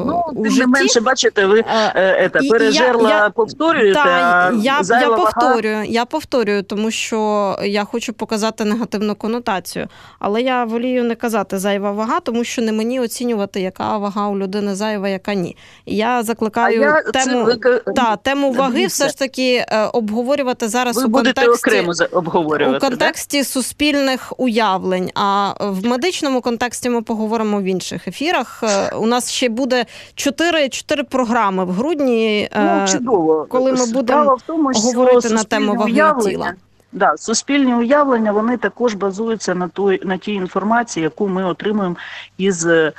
Ну, 0.07 0.25
у 0.33 0.35
тим 0.35 0.45
житті. 0.50 0.61
не 0.61 0.67
менше, 0.67 1.00
бачите, 1.00 1.47
ви 1.47 1.59
Е, 1.61 1.93
е, 1.97 2.31
і- 2.43 2.49
пережерла, 2.49 3.11
я- 3.11 3.31
повторюєте, 3.31 3.95
Та, 3.95 4.05
а 4.09 4.53
я, 4.55 4.77
я 4.77 4.83
зайва 4.83 5.17
вага- 5.17 5.85
я 5.85 6.05
повторюю, 6.05 6.62
тому 6.62 6.91
що 6.91 7.57
я 7.65 7.85
хочу 7.85 8.12
показати 8.12 8.65
негативну 8.65 9.15
конотацію. 9.15 9.89
Але 10.19 10.43
я 10.43 10.65
волію 10.65 11.05
не 11.05 11.15
казати 11.15 11.59
зайва 11.59 11.93
вага, 11.93 12.21
тому 12.21 12.45
що 12.45 12.62
не 12.62 12.73
мені 12.73 13.00
оцінювати, 13.00 13.61
яка 13.61 13.99
вага 13.99 14.29
у 14.29 14.39
людини 14.39 14.75
зайва, 14.75 15.09
яка 15.09 15.35
ні. 15.35 15.57
Я 15.87 16.23
закликаю 16.23 16.81
я 16.81 17.03
тему, 17.03 17.45
вик- 17.45 17.93
та, 17.95 18.17
тему 18.17 18.53
ваги 18.53 18.87
все 18.87 19.09
ж 19.09 19.19
таки 19.19 19.65
е, 19.69 19.85
обговорювати 19.85 20.69
зараз 20.69 20.97
ви 20.97 21.05
у 21.05 21.12
контексті. 21.12 21.50
окремо 21.71 21.93
обговорювати. 22.12 22.77
У 22.87 22.91
контексті 22.91 23.45
суспільних 23.45 24.33
уявлень, 24.41 25.11
а 25.15 25.53
в 25.61 25.87
медичному 25.87 26.41
контексті 26.41 26.91
ми 26.91 27.03
поговоримо 27.03 27.61
в 27.61 27.65
інших 27.65 28.09
ефірах. 28.11 28.62
Е, 28.62 28.97
у 28.97 29.07
нас 29.07 29.31
ще 29.31 29.49
буде 29.49 29.87
чотири 30.14 30.69
чотири 30.69 31.02
програми 31.02 31.64
в 31.64 31.71
грудні. 31.71 32.49
Ну, 32.57 32.87
чудово. 32.88 33.47
Коли 33.49 33.73
ми 33.73 33.87
будемо 33.87 34.35
в 34.35 34.43
тому, 34.43 34.71
говорити 34.75 35.31
на 35.31 35.45
тему 35.45 35.75
ваги 35.75 36.14
тіла. 36.23 36.52
Да, 36.93 37.17
суспільні 37.17 37.75
уявлення 37.75 38.33
вони 38.33 38.57
також 38.57 38.95
базуються 38.95 39.55
на 39.55 39.69
той 39.69 40.01
на 40.05 40.17
тій 40.17 40.33
інформації, 40.33 41.05
яку 41.05 41.29
ми 41.29 41.45
отримуємо 41.45 41.97
із 42.39 42.67
е, 42.67 42.93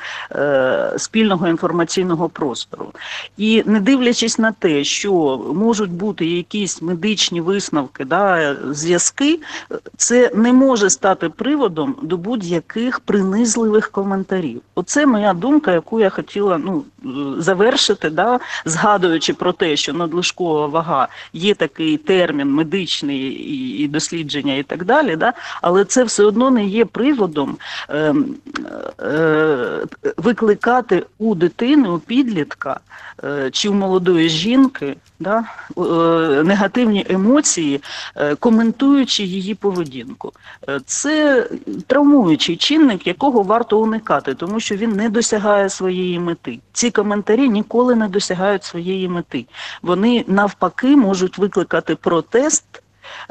спільного 0.98 1.48
інформаційного 1.48 2.30
простору. 2.30 2.92
І 3.38 3.64
не 3.66 3.80
дивлячись 3.80 4.40
на 4.40 4.52
те, 4.52 4.84
що 4.84 5.38
можуть 5.56 5.92
бути 5.92 6.26
якісь 6.26 6.82
медичні 6.82 7.42
висновки, 7.42 8.06
да, 8.06 8.56
зв'язки, 8.72 9.40
це 9.98 10.32
не 10.36 10.54
може 10.54 10.90
стати 10.90 11.30
приводом 11.30 11.96
до 12.02 12.18
будь-яких 12.18 13.00
принизливих 13.00 13.92
коментарів. 13.92 14.62
Оце 14.76 15.06
моя 15.06 15.34
думка, 15.34 15.72
яку 15.72 16.00
я 16.00 16.10
хотіла 16.10 16.58
ну, 16.58 16.84
завершити, 17.38 18.10
да, 18.10 18.39
згадуючи 18.65 19.34
про 19.34 19.51
те, 19.53 19.75
що 19.75 19.93
надлишкова 19.93 20.67
вага 20.67 21.08
є 21.34 21.55
такий 21.55 21.98
термін 21.98 22.51
медичний 22.51 23.20
і 23.84 23.88
дослідження, 23.88 24.55
і 24.55 24.63
так 24.63 24.86
далі. 24.86 25.15
Да? 25.15 25.34
Але 25.62 25.86
це 25.86 26.03
все 26.03 26.24
одно 26.24 26.51
не 26.51 26.65
є 26.65 26.86
приводом 26.86 27.58
е, 27.89 28.13
е, 29.01 29.86
викликати 30.17 31.05
у 31.17 31.36
дитини, 31.36 31.89
у 31.89 32.00
підлітка 32.00 32.79
е, 33.24 33.50
чи 33.51 33.70
у 33.70 33.74
молодої 33.74 34.29
жінки 34.29 34.96
да, 35.22 35.43
е, 35.77 36.43
негативні 36.43 37.05
емоції, 37.10 37.81
е, 38.15 38.36
коментуючи 38.36 39.24
її 39.24 39.55
поведінку. 39.55 40.31
Е, 40.70 40.79
це 40.86 41.48
травмуючий 41.88 42.55
чинник, 42.58 43.08
якого 43.08 43.43
варто 43.43 43.79
уникати, 43.79 44.34
тому 44.34 44.60
що 44.60 44.75
він 44.75 44.91
не 44.91 45.10
досягає 45.10 45.70
своєї 45.70 46.20
мети. 46.20 46.60
Ці 46.74 46.91
коментарі 46.92 47.50
ніколи 47.50 47.96
не 47.96 48.08
досягають 48.08 48.64
своєї 48.64 49.10
мети. 49.10 49.46
Вони 49.82 50.26
навпаки 50.28 50.96
можуть 50.96 51.38
викликати 51.38 51.96
протест. 51.96 52.84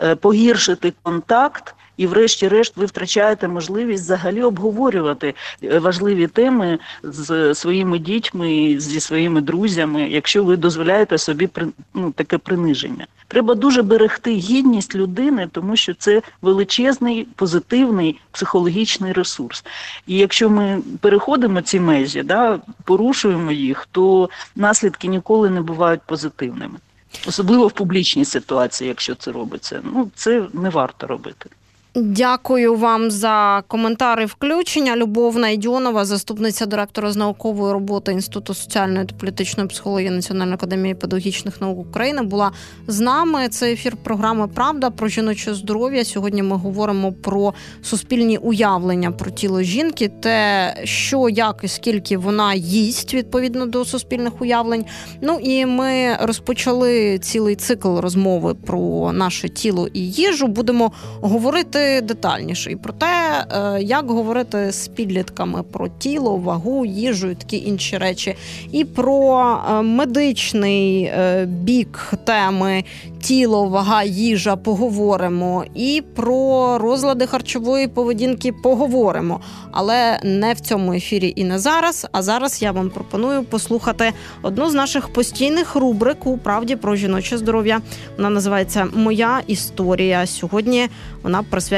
Е, 0.03 0.15
погіршити 0.15 0.93
контакт. 1.03 1.75
І, 1.97 2.07
врешті-решт, 2.07 2.77
ви 2.77 2.87
втрачаєте 2.87 3.49
можливість 3.49 4.05
взагалі 4.05 4.43
обговорювати 4.43 5.35
е, 5.63 5.79
важливі 5.79 6.27
теми 6.27 6.79
з 7.03 7.55
своїми 7.55 7.99
дітьми, 7.99 8.77
зі 8.79 9.01
своїми 9.01 9.41
друзями, 9.41 10.09
якщо 10.11 10.45
ви 10.45 10.57
дозволяєте 10.57 11.19
собі 11.19 11.49
ну, 11.95 12.13
таке 12.13 12.39
приниження. 12.39 13.07
Треба 13.29 13.55
дуже 13.55 13.83
берегти 13.83 14.35
гідність 14.35 14.95
людини, 14.95 15.49
тому 15.53 15.77
що 15.77 15.95
це 15.95 16.23
величезний 16.43 17.25
позитивний 17.37 18.19
психологічний 18.31 19.13
ресурс. 19.13 19.65
І 20.07 20.19
якщо 20.19 20.51
ми 20.51 20.83
переходимо 21.01 21.63
ці 21.63 21.81
межі, 21.81 22.23
да, 22.23 22.61
порушуємо 22.85 23.53
їх, 23.53 23.89
то 23.93 24.31
наслідки 24.57 25.09
ніколи 25.09 25.51
не 25.51 25.61
бувають 25.61 26.01
позитивними. 26.07 26.79
Особливо 27.27 27.67
в 27.67 27.73
публічній 27.73 28.25
ситуації, 28.25 28.89
якщо 28.89 29.15
це 29.15 29.33
робиться, 29.33 29.81
ну 29.95 30.11
це 30.15 30.43
не 30.53 30.71
варто 30.71 31.07
робити. 31.07 31.51
Дякую 31.95 32.75
вам 32.75 33.11
за 33.11 33.63
коментари 33.67 34.27
включення. 34.27 34.97
Любов 34.97 35.39
Найдьонова, 35.39 36.05
заступниця 36.05 36.67
директора 36.67 37.13
з 37.13 37.17
наукової 37.17 37.73
роботи 37.73 38.13
Інституту 38.13 38.55
соціальної 38.55 39.07
та 39.07 39.15
політичної 39.15 39.69
психології 39.69 40.11
Національної 40.11 40.55
академії 40.55 40.95
педагогічних 40.95 41.61
наук 41.61 41.79
України, 41.79 42.23
була 42.23 42.53
з 42.87 43.01
нами. 43.01 43.49
Це 43.49 43.73
ефір 43.73 43.97
програми 43.97 44.49
Правда 44.49 44.91
про 44.91 45.09
жіноче 45.09 45.55
здоров'я. 45.55 46.05
Сьогодні 46.05 46.43
ми 46.43 46.57
говоримо 46.57 47.13
про 47.13 47.55
суспільні 47.83 48.39
уявлення 48.39 49.11
про 49.11 49.31
тіло 49.31 49.63
жінки, 49.63 50.09
те, 50.09 50.75
що 50.85 51.29
як 51.29 51.61
і 51.63 51.69
скільки 51.69 52.17
вона 52.17 52.55
їсть 52.55 53.15
відповідно 53.15 53.67
до 53.67 53.85
суспільних 53.85 54.41
уявлень. 54.41 54.85
Ну 55.23 55.39
і 55.43 55.67
ми 55.67 56.17
розпочали 56.21 57.19
цілий 57.19 57.57
цикл 57.57 57.99
розмови 57.99 58.55
про 58.55 59.13
наше 59.13 59.49
тіло 59.49 59.89
і 59.93 60.01
їжу. 60.01 60.47
Будемо 60.47 60.93
говорити 61.21 61.80
детальніше 62.03 62.73
і 62.73 62.77
про 62.77 62.93
те, 62.93 63.45
е, 63.51 63.83
як 63.83 64.11
говорити 64.11 64.73
з 64.73 64.89
підлітками 64.89 65.63
про 65.63 65.89
тіло, 65.89 66.37
вагу, 66.37 66.87
їжу 66.87 67.31
і 67.31 67.35
такі 67.35 67.57
інші 67.57 67.99
речі, 67.99 68.37
і 68.73 68.85
про 68.85 69.41
е, 69.71 69.83
медичний 69.83 71.05
е, 71.05 71.47
бік 71.47 72.13
теми 72.25 72.85
тіло, 73.21 73.65
вага, 73.65 74.03
їжа 74.03 74.57
поговоримо, 74.57 75.65
і 75.75 76.03
про 76.15 76.79
розлади 76.79 77.27
харчової 77.27 77.89
поведінки 77.89 78.53
поговоримо. 78.53 79.41
Але 79.73 80.21
не 80.25 80.53
в 80.53 80.61
цьому 80.61 80.93
ефірі 80.93 81.33
і 81.37 81.45
не 81.45 81.59
зараз. 81.59 82.07
А 82.13 82.23
зараз 82.23 82.63
я 82.63 82.73
вам 82.73 82.91
пропоную 82.91 83.45
послухати 83.45 84.13
одну 84.43 84.71
з 84.71 84.75
наших 84.75 85.09
постійних 85.09 85.77
рубрик 85.77 86.27
у 86.27 86.39
правді 86.39 86.77
про 86.77 86.97
жіноче 86.97 87.39
здоров'я. 87.39 87.81
Вона 88.17 88.31
називається 88.31 88.89
Моя 88.95 89.41
історія. 89.47 90.27
Сьогодні 90.27 90.89
вона 91.23 91.43
присвячена 91.43 91.70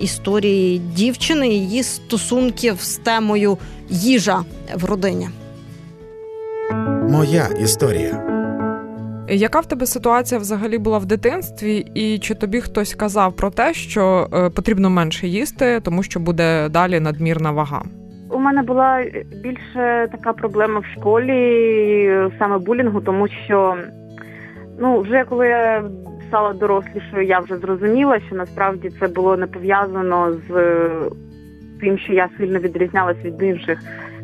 історії 0.00 0.78
дівчини, 0.78 1.48
її 1.48 1.82
стосунків 1.82 2.80
з 2.80 2.96
темою 2.96 3.58
їжа 3.88 4.44
в 4.74 4.84
родині. 4.84 5.28
Моя 7.08 7.46
історія. 7.60 8.24
Яка 9.28 9.60
в 9.60 9.66
тебе 9.66 9.86
ситуація 9.86 10.40
взагалі 10.40 10.78
була 10.78 10.98
в 10.98 11.06
дитинстві, 11.06 11.86
і 11.94 12.18
чи 12.18 12.34
тобі 12.34 12.60
хтось 12.60 12.94
казав 12.94 13.32
про 13.32 13.50
те, 13.50 13.74
що 13.74 14.28
е, 14.32 14.50
потрібно 14.50 14.90
менше 14.90 15.26
їсти, 15.26 15.80
тому 15.80 16.02
що 16.02 16.20
буде 16.20 16.68
далі 16.68 17.00
надмірна 17.00 17.50
вага? 17.50 17.82
У 18.30 18.38
мене 18.38 18.62
була 18.62 19.04
більше 19.42 20.08
така 20.12 20.32
проблема 20.32 20.80
в 20.80 20.98
школі, 20.98 22.30
саме 22.38 22.58
булінгу, 22.58 23.00
тому 23.00 23.28
що 23.46 23.76
ну 24.78 25.00
вже 25.00 25.24
коли 25.28 25.48
я 25.48 25.84
стала 26.28 26.52
дорослішою, 26.52 27.22
я 27.22 27.38
вже 27.38 27.56
зрозуміла, 27.56 28.20
що 28.20 28.36
насправді 28.36 28.90
це 29.00 29.08
було 29.08 29.36
не 29.36 29.46
пов'язано 29.46 30.32
з 30.32 30.80
тим, 31.80 31.98
що 31.98 32.12
я 32.12 32.28
сильно 32.38 32.58
відрізнялась 32.58 33.24
від 33.24 33.42
інших. 33.42 33.78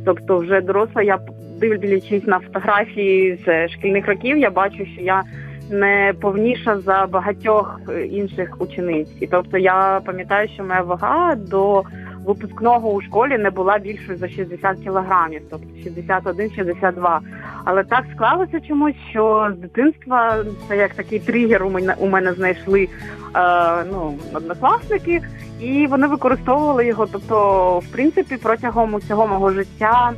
Тобто, 0.04 0.38
вже 0.38 0.60
доросла, 0.60 1.02
я 1.02 1.18
дивлячись 1.60 2.26
на 2.26 2.38
фотографії 2.38 3.38
з 3.46 3.68
шкільних 3.68 4.06
років, 4.08 4.38
я 4.38 4.50
бачу, 4.50 4.86
що 4.86 5.02
я 5.02 5.22
не 5.70 6.14
повніша 6.20 6.80
за 6.80 7.06
багатьох 7.10 7.80
інших 8.10 8.60
учениць. 8.60 9.16
І 9.20 9.26
тобто 9.26 9.58
я 9.58 10.00
пам'ятаю, 10.04 10.48
що 10.48 10.64
моя 10.64 10.82
вага 10.82 11.34
до 11.34 11.82
випускного 12.26 12.92
у 12.92 13.02
школі 13.02 13.38
не 13.38 13.50
була 13.50 13.78
більшою 13.78 14.18
за 14.18 14.28
60 14.28 14.78
кілограмів, 14.78 15.42
тобто 15.50 15.66
61-62. 15.90 17.18
Але 17.64 17.84
так 17.84 18.04
склалося 18.14 18.60
чомусь, 18.60 18.96
що 19.10 19.52
з 19.56 19.60
дитинства 19.60 20.44
це 20.68 20.76
як 20.76 20.94
такий 20.94 21.18
тригер 21.18 21.64
у 21.64 21.70
мене 21.70 21.94
у 21.98 22.08
мене 22.08 22.32
знайшли 22.32 22.88
е, 23.37 23.84
ну, 23.92 24.14
однокласники, 24.34 25.22
і 25.60 25.87
вони 25.87 26.06
використовували 26.06 26.87
його. 26.87 27.06
Тобто, 27.06 27.78
в 27.78 27.92
принципі, 27.92 28.37
протягом 28.37 28.94
усього 28.94 29.26
мого 29.26 29.50
життя. 29.50 30.12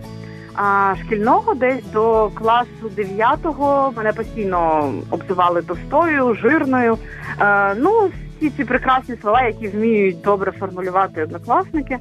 А 0.59 0.95
шкільного 1.05 1.55
десь 1.55 1.85
до 1.93 2.31
класу 2.35 2.91
9-го 2.97 3.93
мене 3.97 4.13
постійно 4.13 4.93
обзивали 5.11 5.63
товстою, 5.63 6.35
жирною. 6.35 6.99
Е, 7.41 7.75
ну 7.75 8.11
всі 8.37 8.51
ці 8.51 8.65
прекрасні 8.65 9.17
слова, 9.23 9.43
які 9.43 9.69
вміють 9.69 10.21
добре 10.21 10.53
формулювати 10.53 11.23
однокласники, 11.23 11.99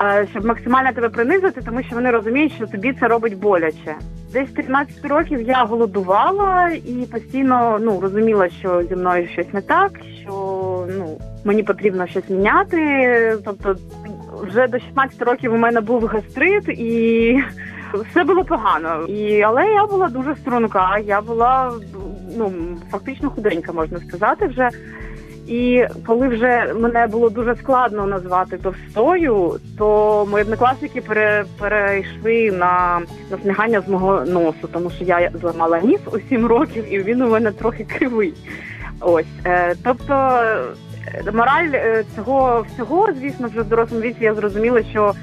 е, 0.00 0.26
щоб 0.30 0.44
максимально 0.44 0.92
тебе 0.92 1.08
принизити, 1.08 1.62
тому 1.62 1.82
що 1.82 1.94
вони 1.94 2.10
розуміють, 2.10 2.52
що 2.52 2.66
тобі 2.66 2.92
це 3.00 3.08
робить 3.08 3.38
боляче. 3.38 3.94
Десь 4.32 4.50
13 4.50 5.04
років 5.04 5.42
я 5.42 5.64
голодувала 5.64 6.68
і 6.68 7.06
постійно 7.12 7.78
ну 7.80 8.00
розуміла, 8.00 8.48
що 8.48 8.82
зі 8.82 8.96
мною 8.96 9.28
щось 9.28 9.52
не 9.52 9.60
так, 9.60 10.00
що 10.22 10.32
ну 10.98 11.18
мені 11.44 11.62
потрібно 11.62 12.06
щось 12.06 12.30
міняти. 12.30 13.38
Тобто, 13.44 13.76
вже 14.42 14.66
до 14.66 14.78
16 14.78 15.22
років 15.22 15.54
у 15.54 15.56
мене 15.56 15.80
був 15.80 16.06
гастрит 16.06 16.68
і. 16.68 17.42
Все 18.10 18.24
було 18.24 18.44
погано, 18.44 19.06
і 19.06 19.42
але 19.42 19.66
я 19.66 19.86
була 19.86 20.08
дуже 20.08 20.36
струнка. 20.36 20.98
Я 20.98 21.20
була 21.20 21.72
ну 22.36 22.52
фактично 22.90 23.30
худенька, 23.30 23.72
можна 23.72 24.00
сказати, 24.00 24.46
вже 24.46 24.70
і 25.52 25.86
коли 26.06 26.28
вже 26.28 26.74
мене 26.80 27.06
було 27.06 27.30
дуже 27.30 27.56
складно 27.56 28.06
назвати 28.06 28.58
товстою, 28.58 29.60
то 29.78 30.26
мої 30.30 30.44
однокласники 30.44 31.00
пере, 31.00 31.44
перейшли 31.58 32.50
на 32.50 33.00
насмігання 33.30 33.80
з 33.80 33.88
мого 33.88 34.24
носу, 34.24 34.68
тому 34.72 34.90
що 34.90 35.04
я 35.04 35.30
зламала 35.40 35.80
ніс 35.80 36.00
у 36.12 36.18
сім 36.28 36.46
років, 36.46 36.94
і 36.94 37.02
він 37.02 37.22
у 37.22 37.30
мене 37.30 37.52
трохи 37.52 37.84
кривий. 37.84 38.34
Ось 39.00 39.24
е, 39.44 39.74
тобто 39.84 40.14
е, 41.26 41.32
мораль 41.32 41.70
е, 41.74 42.04
цього 42.16 42.66
всього, 42.72 43.08
звісно, 43.20 43.48
вже 43.48 43.60
в 43.60 43.68
дорослому 43.68 44.02
віці 44.02 44.24
я 44.24 44.34
зрозуміла, 44.34 44.82
що 44.82 45.14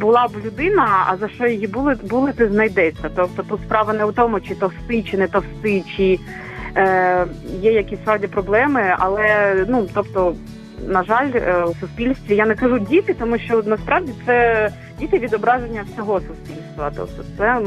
була 0.00 0.28
б 0.28 0.30
людина, 0.46 1.06
а 1.08 1.16
за 1.16 1.28
що 1.28 1.46
її 1.46 1.66
були, 1.66 1.96
були 2.02 2.32
ти 2.32 2.48
знайдеться. 2.48 3.10
Тобто 3.16 3.42
тут 3.42 3.60
справа 3.60 3.92
не 3.92 4.04
в 4.04 4.12
тому, 4.12 4.40
чи 4.40 4.54
товстий, 4.54 5.02
чи 5.02 5.16
не 5.16 5.26
товстий, 5.26 5.84
чи 5.96 6.18
е, 6.76 7.26
є 7.60 7.72
якісь 7.72 7.98
справді 7.98 8.26
проблеми, 8.26 8.94
але 8.98 9.54
ну 9.68 9.88
тобто 9.94 10.34
на 10.88 11.04
жаль, 11.04 11.30
е, 11.34 11.64
у 11.64 11.74
суспільстві 11.74 12.36
я 12.36 12.46
не 12.46 12.54
кажу 12.54 12.78
діти, 12.78 13.14
тому 13.14 13.38
що 13.38 13.62
насправді 13.66 14.12
це 14.26 14.68
діти 14.98 15.18
відображення 15.18 15.84
всього 15.92 16.20
суспільства. 16.20 16.90
Тобто 16.96 17.22
це. 17.38 17.60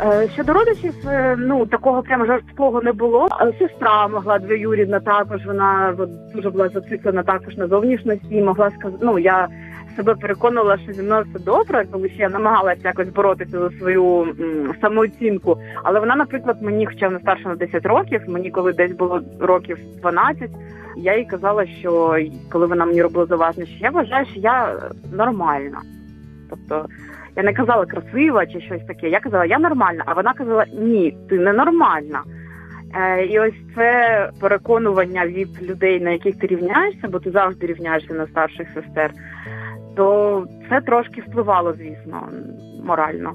Е, 0.00 0.28
щодо 0.34 0.52
родичів, 0.52 1.08
е, 1.08 1.36
ну 1.38 1.66
такого 1.66 2.02
прямо 2.02 2.26
жорсткого 2.26 2.82
не 2.82 2.92
було. 2.92 3.28
Сестра 3.58 4.08
могла 4.08 4.38
двоюрідна 4.38 5.00
також. 5.00 5.46
Вона 5.46 5.96
дуже 6.34 6.50
була 6.50 6.68
зациклена 6.68 7.22
також 7.22 7.56
на 7.56 7.66
зовнішності. 7.66 8.42
Могла 8.42 8.70
сказати, 8.70 8.98
ну 9.02 9.18
я 9.18 9.48
себе 9.96 10.14
переконувала, 10.14 10.78
що 10.78 10.92
зі 10.92 11.02
мною 11.02 11.24
все 11.30 11.44
добре, 11.44 11.86
коли 11.92 12.08
ще 12.08 12.18
я 12.22 12.28
намагалася 12.28 12.80
якось 12.84 13.08
боротися 13.08 13.58
за 13.58 13.70
свою 13.70 14.22
м, 14.22 14.74
самооцінку. 14.80 15.58
Але 15.82 16.00
вона, 16.00 16.16
наприклад, 16.16 16.62
мені, 16.62 16.86
хоча 16.86 17.06
вона 17.06 17.20
старша 17.20 17.48
на 17.48 17.54
10 17.56 17.86
років, 17.86 18.20
мені 18.28 18.50
коли 18.50 18.72
десь 18.72 18.92
було 18.92 19.20
років 19.40 19.78
12, 20.02 20.50
я 20.96 21.16
їй 21.16 21.24
казала, 21.24 21.66
що 21.66 22.18
коли 22.52 22.66
вона 22.66 22.84
мені 22.86 23.02
робила 23.02 23.26
зауваження, 23.26 23.66
що 23.66 23.76
я 23.80 23.90
вважаю, 23.90 24.26
що 24.26 24.40
я 24.40 24.74
нормальна. 25.12 25.80
Тобто 26.50 26.86
я 27.36 27.42
не 27.42 27.52
казала 27.52 27.86
красива 27.86 28.46
чи 28.46 28.60
щось 28.60 28.86
таке. 28.86 29.08
Я 29.08 29.20
казала, 29.20 29.44
я 29.44 29.58
нормальна, 29.58 30.02
а 30.06 30.12
вона 30.12 30.32
казала, 30.32 30.64
ні, 30.78 31.16
ти 31.28 31.38
не 31.38 31.52
нормальна. 31.52 32.22
Е, 32.94 33.26
І 33.26 33.38
ось 33.38 33.54
це 33.74 34.30
переконування 34.40 35.26
від 35.26 35.70
людей, 35.70 36.00
на 36.00 36.10
яких 36.10 36.38
ти 36.38 36.46
рівняєшся, 36.46 37.08
бо 37.08 37.18
ти 37.18 37.30
завжди 37.30 37.66
рівняєшся 37.66 38.14
на 38.14 38.26
старших 38.26 38.68
сестер, 38.74 39.10
то 39.96 40.44
це 40.68 40.80
трошки 40.80 41.20
впливало, 41.20 41.72
звісно, 41.72 42.28
морально. 42.84 43.32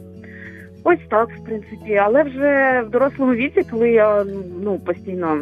Ось 0.83 0.99
так, 1.09 1.29
в 1.29 1.45
принципі. 1.45 1.95
Але 1.95 2.23
вже 2.23 2.83
в 2.87 2.89
дорослому 2.89 3.33
віці, 3.33 3.61
коли 3.71 3.91
я 3.91 4.25
ну 4.63 4.79
постійно. 4.79 5.41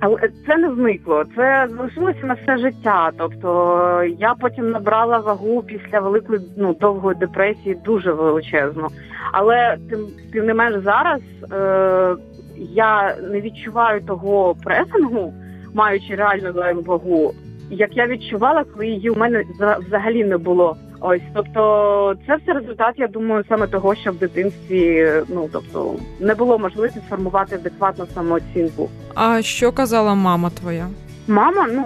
Але 0.00 0.18
це 0.46 0.56
не 0.56 0.74
зникло, 0.74 1.24
це 1.36 1.68
залишилося 1.70 2.26
на 2.26 2.34
все 2.34 2.58
життя. 2.58 3.10
Тобто 3.18 4.02
я 4.18 4.34
потім 4.40 4.70
набрала 4.70 5.18
вагу 5.18 5.62
після 5.62 6.00
великої 6.00 6.40
ну 6.56 6.74
довгої 6.80 7.18
депресії, 7.18 7.78
дуже 7.84 8.12
величезно. 8.12 8.88
Але 9.32 9.76
тим 9.90 10.06
тим 10.32 10.46
не 10.46 10.54
менш 10.54 10.82
зараз 10.84 11.20
е, 11.52 12.16
я 12.56 13.16
не 13.30 13.40
відчуваю 13.40 14.00
того 14.00 14.54
пресингу, 14.64 15.34
маючи 15.74 16.14
реально 16.14 16.82
вагу, 16.86 17.32
як 17.70 17.96
я 17.96 18.06
відчувала, 18.06 18.64
коли 18.64 18.86
її 18.86 19.10
у 19.10 19.16
мене 19.16 19.44
взагалі 19.86 20.24
не 20.24 20.36
було. 20.36 20.76
Ось, 21.00 21.22
тобто, 21.34 22.14
це 22.26 22.36
все 22.36 22.52
результат, 22.52 22.94
я 22.96 23.08
думаю, 23.08 23.44
саме 23.48 23.66
того, 23.66 23.94
що 23.94 24.12
в 24.12 24.16
дитинстві 24.16 25.12
ну 25.28 25.48
тобто 25.52 25.94
не 26.20 26.34
було 26.34 26.58
можливості 26.58 27.00
сформувати 27.06 27.54
адекватну 27.54 28.06
самооцінку. 28.14 28.90
А 29.14 29.42
що 29.42 29.72
казала 29.72 30.14
мама 30.14 30.50
твоя? 30.50 30.86
Мама, 31.28 31.66
ну 31.72 31.84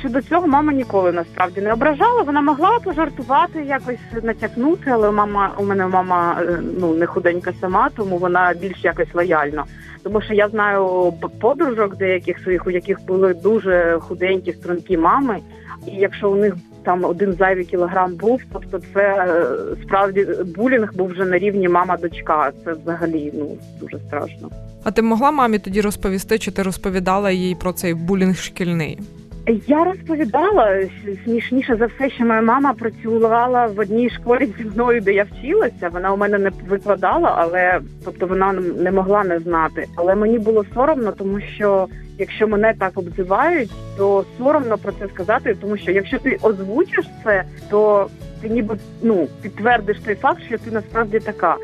щодо 0.00 0.22
цього, 0.22 0.46
мама 0.46 0.72
ніколи 0.72 1.12
насправді 1.12 1.60
не 1.60 1.72
ображала. 1.72 2.22
Вона 2.22 2.40
могла 2.40 2.78
пожартувати, 2.84 3.64
якось 3.64 4.22
натякнути, 4.22 4.90
але 4.90 5.10
мама 5.10 5.50
у 5.58 5.64
мене 5.64 5.86
мама 5.86 6.36
е, 6.42 6.58
ну 6.80 6.94
не 6.94 7.06
худенька 7.06 7.52
сама, 7.60 7.90
тому 7.96 8.18
вона 8.18 8.54
більш 8.60 8.84
якось 8.84 9.14
лояльна. 9.14 9.64
Тому 10.02 10.22
що 10.22 10.34
я 10.34 10.48
знаю 10.48 11.12
подружок 11.40 11.96
деяких 11.96 12.38
своїх, 12.38 12.66
у 12.66 12.70
яких 12.70 13.06
були 13.06 13.34
дуже 13.34 13.98
худенькі 14.00 14.52
стрункі 14.52 14.96
мами, 14.96 15.38
і 15.86 15.90
якщо 15.90 16.30
у 16.30 16.36
них 16.36 16.54
там 16.84 17.04
один 17.04 17.32
зайвий 17.32 17.64
кілограм 17.64 18.14
був, 18.14 18.42
тобто 18.52 18.80
це 18.94 19.00
е, 19.00 19.46
справді 19.82 20.26
булінг 20.56 20.94
був 20.94 21.08
вже 21.08 21.24
на 21.24 21.38
рівні 21.38 21.68
мама-дочка. 21.68 22.52
Це 22.64 22.72
взагалі 22.72 23.32
ну 23.34 23.58
дуже 23.80 23.98
страшно. 23.98 24.50
А 24.84 24.90
ти 24.90 25.02
могла 25.02 25.30
мамі 25.30 25.58
тоді 25.58 25.80
розповісти, 25.80 26.38
чи 26.38 26.50
ти 26.50 26.62
розповідала 26.62 27.30
їй 27.30 27.54
про 27.54 27.72
цей 27.72 27.94
булінг 27.94 28.36
шкільний? 28.36 28.98
Я 29.46 29.84
розповідала 29.84 30.80
смішніше 31.24 31.76
за 31.76 31.86
все, 31.86 32.10
що 32.10 32.24
моя 32.24 32.42
мама 32.42 32.72
працювала 32.72 33.66
в 33.66 33.78
одній 33.78 34.10
школі 34.10 34.48
зі 34.58 34.64
мною, 34.64 35.00
де 35.00 35.12
я 35.12 35.24
вчилася. 35.24 35.88
Вона 35.92 36.12
у 36.12 36.16
мене 36.16 36.38
не 36.38 36.50
викладала, 36.68 37.34
але 37.38 37.80
тобто 38.04 38.26
вона 38.26 38.52
не 38.52 38.90
могла 38.90 39.24
не 39.24 39.38
знати. 39.38 39.86
Але 39.96 40.14
мені 40.14 40.38
було 40.38 40.64
соромно, 40.74 41.12
тому 41.12 41.40
що 41.40 41.86
якщо 42.18 42.48
мене 42.48 42.74
так 42.78 42.98
обзивають, 42.98 43.70
то 43.96 44.24
соромно 44.38 44.78
про 44.78 44.92
це 44.92 45.08
сказати, 45.14 45.56
тому 45.60 45.76
що 45.76 45.92
якщо 45.92 46.18
ти 46.18 46.38
озвучиш 46.42 47.06
це, 47.24 47.44
то 47.70 48.06
ти 48.40 48.48
ніби 48.48 48.76
ну 49.02 49.28
підтвердиш 49.42 49.96
той 50.04 50.14
факт, 50.14 50.42
що 50.48 50.58
ти 50.58 50.70
насправді 50.70 51.18
така. 51.18 51.56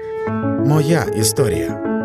Моя 0.67 1.05
історія. 1.17 1.99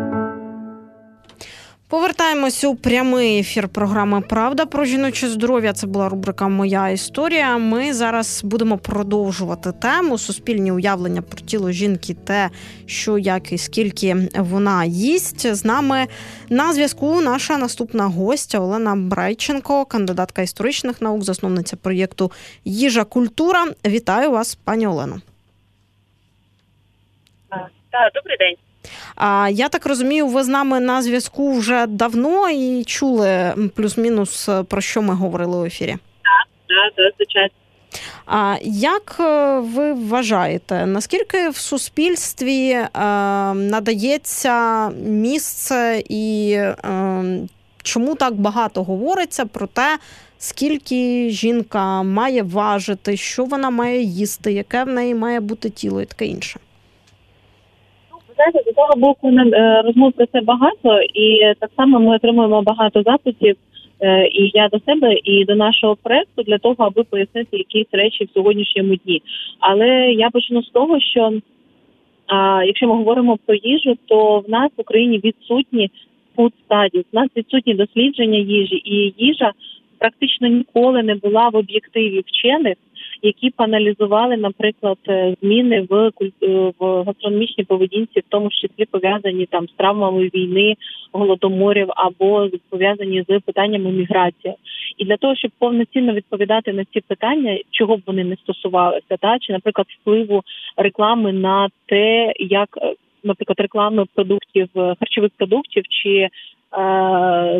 Повертаємось 1.94 2.64
у 2.64 2.76
прямий 2.76 3.38
ефір 3.38 3.68
програми 3.68 4.20
Правда 4.20 4.66
про 4.66 4.84
жіноче 4.84 5.28
здоров'я. 5.28 5.72
Це 5.72 5.86
була 5.86 6.08
рубрика 6.08 6.48
Моя 6.48 6.88
історія. 6.88 7.58
Ми 7.58 7.92
зараз 7.92 8.44
будемо 8.44 8.78
продовжувати 8.78 9.72
тему 9.72 10.18
суспільні 10.18 10.72
уявлення 10.72 11.22
про 11.22 11.40
тіло 11.40 11.70
жінки, 11.70 12.14
те, 12.14 12.50
що 12.86 13.18
як 13.18 13.52
і 13.52 13.58
скільки 13.58 14.16
вона 14.34 14.84
їсть. 14.84 15.54
З 15.54 15.64
нами 15.64 16.06
на 16.48 16.72
зв'язку 16.72 17.20
наша 17.20 17.58
наступна 17.58 18.06
гостя 18.06 18.58
Олена 18.58 18.96
Брайченко, 18.96 19.84
кандидатка 19.84 20.42
історичних 20.42 21.00
наук, 21.00 21.22
засновниця 21.22 21.76
проєкту 21.76 22.32
Їжа 22.64 23.04
Культура. 23.04 23.66
Вітаю 23.86 24.30
вас, 24.30 24.54
пані 24.54 24.86
Олено. 24.86 25.20
Добрий 28.14 28.36
день. 28.38 28.63
А 29.16 29.48
я 29.52 29.68
так 29.68 29.86
розумію, 29.86 30.26
ви 30.26 30.42
з 30.42 30.48
нами 30.48 30.80
на 30.80 31.02
зв'язку 31.02 31.52
вже 31.52 31.86
давно 31.86 32.50
і 32.50 32.84
чули 32.84 33.54
плюс-мінус 33.76 34.48
про 34.68 34.80
що 34.80 35.02
ми 35.02 35.14
говорили 35.14 35.56
в 35.56 35.64
ефірі? 35.64 35.90
Так, 35.90 36.48
так, 36.68 36.94
так, 36.96 37.14
звичайно. 37.16 37.50
А 38.26 38.56
як 38.62 39.16
е, 39.20 39.58
ви 39.58 39.92
вважаєте, 39.92 40.86
наскільки 40.86 41.48
в 41.48 41.56
суспільстві 41.56 42.70
е, 42.70 42.88
надається 43.54 44.88
місце 45.06 46.02
і 46.08 46.52
е, 46.52 47.38
чому 47.82 48.14
так 48.14 48.34
багато 48.34 48.84
говориться 48.84 49.46
про 49.46 49.66
те, 49.66 49.98
скільки 50.38 51.30
жінка 51.30 52.02
має 52.02 52.42
важити, 52.42 53.16
що 53.16 53.44
вона 53.44 53.70
має 53.70 54.02
їсти, 54.02 54.52
яке 54.52 54.84
в 54.84 54.88
неї 54.88 55.14
має 55.14 55.40
бути 55.40 55.70
тіло 55.70 56.02
і 56.02 56.06
таке 56.06 56.26
інше? 56.26 56.60
Знаєте, 58.36 58.70
з 58.70 58.74
того 58.74 58.92
боку 58.96 59.28
е, 59.28 59.82
розмов 59.82 60.12
про 60.12 60.26
це 60.26 60.40
багато, 60.40 61.02
і 61.14 61.54
так 61.60 61.70
само 61.76 62.00
ми 62.00 62.16
отримуємо 62.16 62.62
багато 62.62 63.02
запитів. 63.02 63.56
Е, 64.00 64.26
і 64.26 64.50
я 64.54 64.68
до 64.68 64.80
себе, 64.80 65.18
і 65.24 65.44
до 65.44 65.54
нашого 65.54 65.96
проекту 66.02 66.42
для 66.42 66.58
того, 66.58 66.76
аби 66.78 67.04
пояснити 67.04 67.56
якісь 67.56 67.86
речі 67.92 68.24
в 68.24 68.28
сьогоднішньому 68.34 68.96
дні. 68.96 69.22
Але 69.60 69.88
я 70.12 70.30
почну 70.30 70.62
з 70.62 70.68
того, 70.68 71.00
що 71.00 71.32
а, 72.26 72.64
якщо 72.64 72.86
ми 72.86 72.94
говоримо 72.94 73.38
про 73.46 73.54
їжу, 73.54 73.94
то 74.06 74.38
в 74.38 74.50
нас 74.50 74.70
в 74.76 74.80
Україні 74.80 75.20
відсутні 75.24 75.90
food 76.36 76.52
studies, 76.68 77.04
в 77.12 77.16
нас 77.16 77.28
відсутні 77.36 77.74
дослідження 77.74 78.38
їжі, 78.38 78.82
і 78.84 79.14
їжа 79.18 79.52
практично 80.04 80.48
ніколи 80.48 81.02
не 81.02 81.14
була 81.14 81.48
в 81.48 81.56
об'єктиві 81.56 82.22
вчених 82.26 82.76
які 83.24 83.48
б 83.48 83.52
аналізували, 83.56 84.36
наприклад, 84.36 84.98
е, 85.08 85.34
зміни 85.42 85.86
в 85.90 86.10
е, 86.42 86.72
в 86.78 87.02
гастрономічній 87.02 87.64
поведінці, 87.64 88.20
в 88.20 88.28
тому 88.28 88.50
числі 88.50 88.84
пов'язані 88.90 89.46
там 89.46 89.68
з 89.68 89.72
травмами 89.72 90.30
війни, 90.34 90.74
голодоморів 91.12 91.88
або 91.96 92.48
пов'язані 92.70 93.24
з 93.28 93.40
питаннями 93.40 93.90
міграції. 93.90 94.54
І 94.98 95.04
для 95.04 95.16
того, 95.16 95.36
щоб 95.36 95.50
повноцінно 95.58 96.12
відповідати 96.12 96.72
на 96.72 96.84
ці 96.84 97.00
питання, 97.00 97.58
чого 97.70 97.96
б 97.96 98.02
вони 98.06 98.24
не 98.24 98.36
стосувалися, 98.36 99.16
та 99.20 99.38
чи, 99.38 99.52
наприклад, 99.52 99.86
впливу 100.00 100.42
реклами 100.76 101.32
на 101.32 101.68
те, 101.86 102.32
як 102.38 102.68
е, 102.82 102.94
наприклад, 103.24 103.60
реклами 103.60 104.04
продуктів 104.14 104.68
харчових 104.74 105.30
продуктів 105.36 105.84
чи 105.88 106.28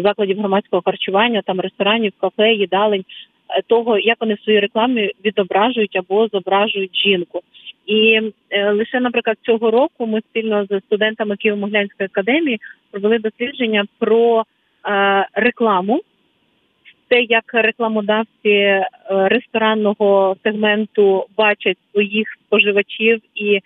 закладів 0.04 0.38
громадського 0.38 0.82
харчування, 0.84 1.42
там 1.42 1.60
ресторанів, 1.60 2.12
кафе, 2.20 2.52
їдалень 2.52 3.04
Е, 3.50 3.62
того, 3.66 3.98
як 3.98 4.16
вони 4.20 4.34
в 4.34 4.40
своїй 4.40 4.60
рекламі 4.60 5.12
відображують 5.24 5.96
або 5.96 6.28
зображують 6.28 6.96
жінку. 6.96 7.40
І 7.86 8.20
е, 8.50 8.70
лише, 8.70 9.00
наприклад, 9.00 9.36
цього 9.42 9.70
року 9.70 10.06
ми 10.06 10.20
спільно 10.30 10.66
з 10.70 10.80
студентами 10.86 11.34
Києво-Могилянської 11.34 12.04
академії 12.04 12.60
провели 12.90 13.18
дослідження 13.18 13.84
про 13.98 14.44
е, 14.86 15.26
рекламу. 15.32 16.00
Те, 17.08 17.22
як 17.22 17.44
рекламодавці 17.52 18.48
е, 18.48 18.88
ресторанного 19.10 20.36
сегменту 20.42 21.26
бачать 21.36 21.78
своїх 21.92 22.28
споживачів 22.46 23.20
і 23.34 23.60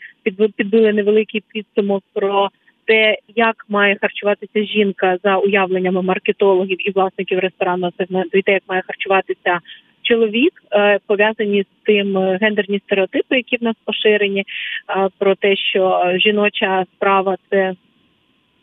підбили 0.56 0.92
невеликий 0.92 1.42
підсумок 1.48 2.02
про 2.12 2.48
те, 2.88 3.16
як 3.36 3.64
має 3.68 3.96
харчуватися 4.00 4.64
жінка 4.64 5.16
за 5.24 5.36
уявленнями 5.36 6.02
маркетологів 6.02 6.88
і 6.88 6.90
власників 6.90 7.38
ресторанного 7.38 7.92
сегменту, 7.98 8.38
і 8.38 8.42
те, 8.42 8.52
як 8.52 8.62
має 8.68 8.82
харчуватися 8.86 9.60
чоловік, 10.02 10.52
е, 10.72 10.98
пов'язані 11.06 11.62
з 11.62 11.86
тим 11.86 12.18
е, 12.18 12.38
гендерні 12.40 12.78
стереотипи, 12.78 13.36
які 13.36 13.56
в 13.56 13.62
нас 13.62 13.74
поширені, 13.84 14.40
е, 14.40 15.08
про 15.18 15.34
те, 15.34 15.56
що 15.56 16.02
жіноча 16.16 16.84
справа 16.96 17.36
це 17.50 17.74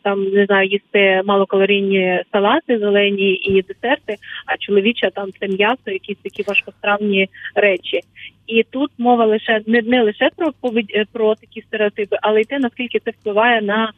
там 0.02 0.24
не 0.24 0.46
знаю 0.46 0.68
їсти 0.68 1.22
малокалорійні 1.24 2.22
салати, 2.32 2.78
зелені 2.78 3.32
і 3.34 3.62
десерти, 3.62 4.16
а 4.46 4.56
чоловіча 4.56 5.10
там 5.10 5.28
це 5.40 5.48
м'ясо, 5.48 5.90
якісь 5.90 6.18
такі 6.22 6.42
важкостравні 6.42 7.28
речі. 7.54 8.00
І 8.46 8.62
тут 8.62 8.90
мова 8.98 9.26
лише 9.26 9.60
не 9.66 9.82
не 9.82 10.02
лише 10.02 10.30
про 10.36 10.52
поведь 10.60 11.08
про 11.12 11.34
такі 11.34 11.62
стереотипи, 11.62 12.16
але 12.22 12.40
й 12.40 12.44
те 12.44 12.58
наскільки 12.58 12.98
це 12.98 13.10
впливає 13.10 13.62
на 13.62 13.92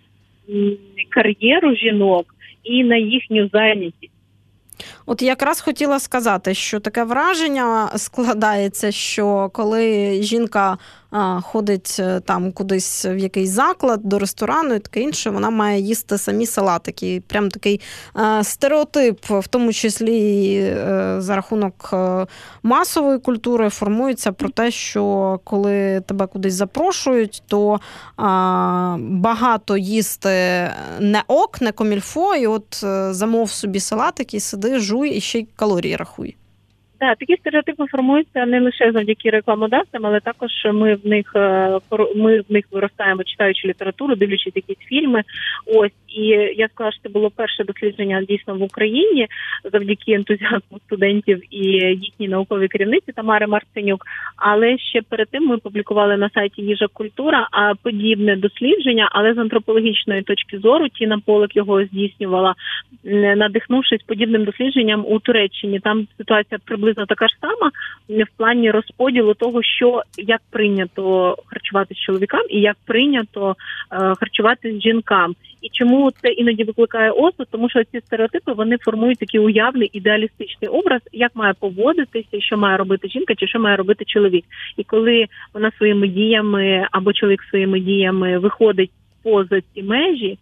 кар'єру 1.10 1.74
жінок 1.74 2.34
і 2.64 2.84
на 2.84 2.96
їхню 2.96 3.48
зайнятість. 3.52 4.12
От 5.06 5.22
якраз 5.22 5.60
хотіла 5.60 6.00
сказати, 6.00 6.54
що 6.54 6.80
таке 6.80 7.04
враження 7.04 7.88
складається, 7.96 8.92
що 8.92 9.50
коли 9.52 10.12
жінка 10.22 10.78
ходить 11.42 11.96
е, 11.98 12.20
там 12.20 12.52
кудись 12.52 13.04
в 13.04 13.16
якийсь 13.16 13.50
заклад 13.50 14.00
до 14.04 14.18
ресторану 14.18 14.74
і 14.74 14.78
таке 14.78 15.00
інше, 15.00 15.30
вона 15.30 15.50
має 15.50 15.80
їсти 15.80 16.18
самі 16.18 16.46
салатики. 16.46 17.22
Прям 17.26 17.50
такий 17.50 17.80
е, 18.16 18.44
стереотип, 18.44 19.18
в 19.30 19.48
тому 19.48 19.72
числі 19.72 20.54
е, 20.56 21.16
за 21.18 21.36
рахунок 21.36 21.94
масової 22.62 23.18
культури, 23.18 23.68
формується 23.70 24.32
про 24.32 24.48
те, 24.48 24.70
що 24.70 25.40
коли 25.44 26.00
тебе 26.00 26.26
кудись 26.26 26.54
запрошують, 26.54 27.42
то 27.46 27.80
багато 28.98 29.76
їсти 29.76 30.28
не 31.00 31.22
ок, 31.26 31.60
не 31.60 31.72
комільфо, 31.72 32.34
і 32.34 32.46
от 32.46 32.84
замов 33.10 33.50
собі 33.50 33.80
салатики, 33.80 34.40
сиди, 34.40 34.78
жуй 34.78 35.10
і 35.10 35.20
ще 35.20 35.38
й 35.38 35.48
калорії 35.56 35.96
рахуй. 35.96 36.36
Так, 36.98 37.18
такі 37.18 37.36
стереотипи 37.36 37.86
формуються 37.86 38.46
не 38.46 38.60
лише 38.60 38.92
завдяки 38.92 39.30
рекламодавцям, 39.30 40.06
але 40.06 40.20
також 40.20 40.50
ми 40.74 40.94
в 40.94 41.06
них 41.06 41.32
е, 41.36 41.78
ми 42.16 42.40
в 42.40 42.52
них 42.52 42.64
виростаємо, 42.70 43.24
читаючи 43.24 43.68
літературу, 43.68 44.14
дивлячись 44.14 44.56
якісь 44.56 44.86
фільми. 44.88 45.22
Ось 45.66 45.92
я 46.56 46.68
скажу, 46.68 46.92
що 46.92 47.02
це 47.02 47.08
було 47.08 47.30
перше 47.30 47.64
дослідження 47.64 48.22
дійсно 48.28 48.54
в 48.54 48.62
Україні 48.62 49.26
завдяки 49.72 50.12
ентузіазму 50.12 50.78
студентів 50.86 51.42
і 51.50 51.62
їхній 52.00 52.28
науковій 52.28 52.68
керівниці 52.68 53.12
Тамари 53.12 53.46
Марценюк. 53.46 54.06
Але 54.36 54.78
ще 54.78 55.02
перед 55.02 55.28
тим 55.28 55.46
ми 55.46 55.58
публікували 55.58 56.16
на 56.16 56.30
сайті 56.30 56.62
Їжа 56.62 56.86
Культура 56.92 57.48
подібне 57.82 58.36
дослідження, 58.36 59.08
але 59.12 59.34
з 59.34 59.38
антропологічної 59.38 60.22
точки 60.22 60.58
зору 60.58 60.88
Тіна 60.88 61.18
Полик 61.26 61.56
його 61.56 61.84
здійснювала, 61.84 62.54
надихнувшись 63.36 64.02
подібним 64.02 64.44
дослідженням 64.44 65.04
у 65.08 65.18
Туреччині. 65.18 65.80
Там 65.80 66.06
ситуація 66.18 66.58
приблизно 66.64 67.06
така 67.06 67.28
ж 67.28 67.34
сама 67.40 67.70
в 68.08 68.36
плані 68.36 68.70
розподілу 68.70 69.34
того, 69.34 69.62
що 69.62 70.02
як 70.16 70.40
прийнято 70.50 71.36
харчувати 71.46 71.94
з 71.94 71.98
чоловікам 71.98 72.42
і 72.50 72.60
як 72.60 72.76
прийнято 72.86 73.56
е, 73.92 74.14
харчувати 74.14 74.72
з 74.72 74.82
жінкам. 74.82 75.34
І 75.62 75.68
чому 75.72 76.10
це 76.10 76.28
іноді 76.28 76.64
викликає 76.64 77.10
осуд? 77.10 77.46
Тому 77.50 77.70
що 77.70 77.84
ці 77.84 78.00
стереотипи 78.00 78.52
вони 78.52 78.76
формують 78.78 79.18
такий 79.18 79.40
уявний 79.40 79.90
ідеалістичний 79.92 80.70
образ, 80.70 81.00
як 81.12 81.36
має 81.36 81.54
поводитися, 81.60 82.40
що 82.40 82.56
має 82.56 82.76
робити 82.76 83.08
жінка, 83.08 83.34
чи 83.34 83.46
що 83.46 83.60
має 83.60 83.76
робити 83.76 84.04
чоловік. 84.04 84.44
І 84.76 84.84
коли 84.84 85.26
вона 85.54 85.70
своїми 85.70 86.08
діями 86.08 86.86
або 86.90 87.12
чоловік 87.12 87.42
своїми 87.42 87.80
діями 87.80 88.38
виходить 88.38 88.90
поза 89.22 89.60
ці 89.60 89.82
межі. 89.82 90.38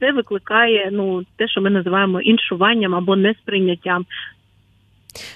Це 0.00 0.12
викликає 0.12 0.88
ну 0.92 1.22
те, 1.36 1.48
що 1.48 1.60
ми 1.60 1.70
називаємо 1.70 2.20
іншуванням 2.20 2.94
або 2.94 3.16
несприйняттям. 3.16 4.06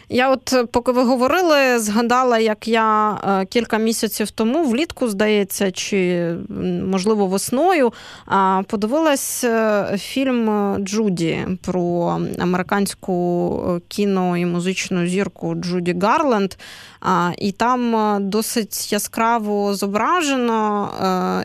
Я, 0.08 0.30
от, 0.30 0.52
е, 0.52 0.64
поки 0.64 0.92
ви 0.92 1.02
говорили, 1.02 1.78
згадала, 1.78 2.38
як 2.38 2.68
я 2.68 3.12
е, 3.12 3.46
кілька 3.46 3.78
місяців 3.78 4.30
тому, 4.30 4.64
влітку, 4.64 5.08
здається, 5.08 5.70
чи 5.70 6.34
можливо 6.84 7.26
весною, 7.26 7.92
подивилась 8.66 9.44
е, 9.44 9.86
фільм 9.98 10.76
Джуді 10.78 11.46
про 11.62 12.18
американську 12.38 13.80
кіно 13.88 14.36
і 14.36 14.46
музичну 14.46 15.06
зірку 15.06 15.54
Джуді 15.54 15.96
Гарленд. 16.02 16.54
І 17.38 17.52
там 17.52 18.16
досить 18.20 18.92
яскраво 18.92 19.74
зображено 19.74 20.88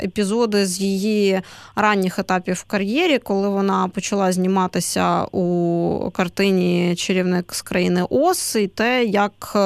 епізоди 0.04 0.66
з 0.66 0.82
її 0.82 1.42
ранніх 1.76 2.20
етапів 2.20 2.56
в 2.56 2.64
кар'єрі, 2.64 3.20
коли 3.20 3.50
вона 3.50 3.88
почала 3.88 4.32
зніматися 4.32 5.24
у 5.24 6.12
картині 6.12 6.96
Чарівник 6.96 7.54
з 7.54 7.62
країни 7.62 8.06
Ос, 8.24 8.56
і 8.56 8.68
те, 8.68 9.04
як 9.04 9.58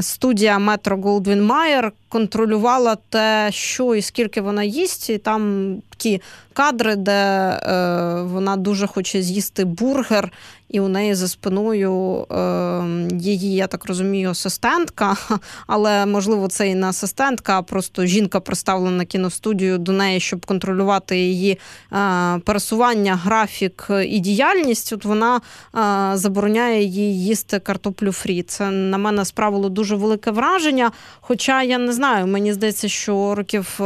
студія 0.00 0.58
Метро 0.58 0.96
Голдвін 0.96 1.46
Майер 1.46 1.92
контролювала 2.10 2.96
те, 3.08 3.48
що 3.52 3.94
і 3.94 4.02
скільки 4.02 4.40
вона 4.40 4.62
їсть, 4.62 5.10
і 5.10 5.18
там 5.18 5.74
такі 5.90 6.20
кадри, 6.52 6.96
де 6.96 7.12
е, 7.12 8.22
вона 8.22 8.56
дуже 8.56 8.86
хоче 8.86 9.22
з'їсти 9.22 9.64
бургер, 9.64 10.32
і 10.70 10.80
у 10.80 10.88
неї 10.88 11.14
за 11.14 11.28
спиною 11.28 12.26
е, 12.30 12.82
її, 13.12 13.54
я 13.54 13.66
так 13.66 13.84
розумію, 13.84 14.30
асистентка, 14.30 15.16
але 15.66 16.06
можливо 16.06 16.48
це 16.48 16.68
і 16.68 16.74
не 16.74 16.86
асистентка, 16.86 17.58
а 17.58 17.62
просто 17.62 18.06
жінка 18.06 18.40
представлена 18.40 19.04
кіностудію 19.04 19.78
до 19.78 19.92
неї, 19.92 20.20
щоб 20.20 20.46
контролювати 20.46 21.18
її 21.18 21.58
е, 21.92 22.38
пересування, 22.38 23.16
графік 23.16 23.86
і 24.06 24.20
діяльність. 24.20 24.92
От 24.92 25.04
вона 25.04 25.36
е, 25.36 26.16
забороняє 26.16 26.84
їй 26.84 27.24
їсти 27.24 27.58
картоплю 27.58 28.12
фрі. 28.12 28.42
Це 28.42 28.70
на 28.70 28.98
мене 28.98 29.24
справило 29.24 29.68
дуже 29.68 29.96
велике 29.96 30.30
враження. 30.30 30.90
Хоча 31.20 31.62
я 31.62 31.78
не 31.78 31.92
знаю, 31.92 31.99
мені 32.26 32.52
здається, 32.52 32.88
що 32.88 33.34
років 33.34 33.76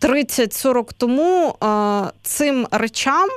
30-40 0.00 0.80
е, 0.80 0.84
тому 0.98 1.48
е, 1.48 2.10
цим 2.22 2.66
речам. 2.70 3.28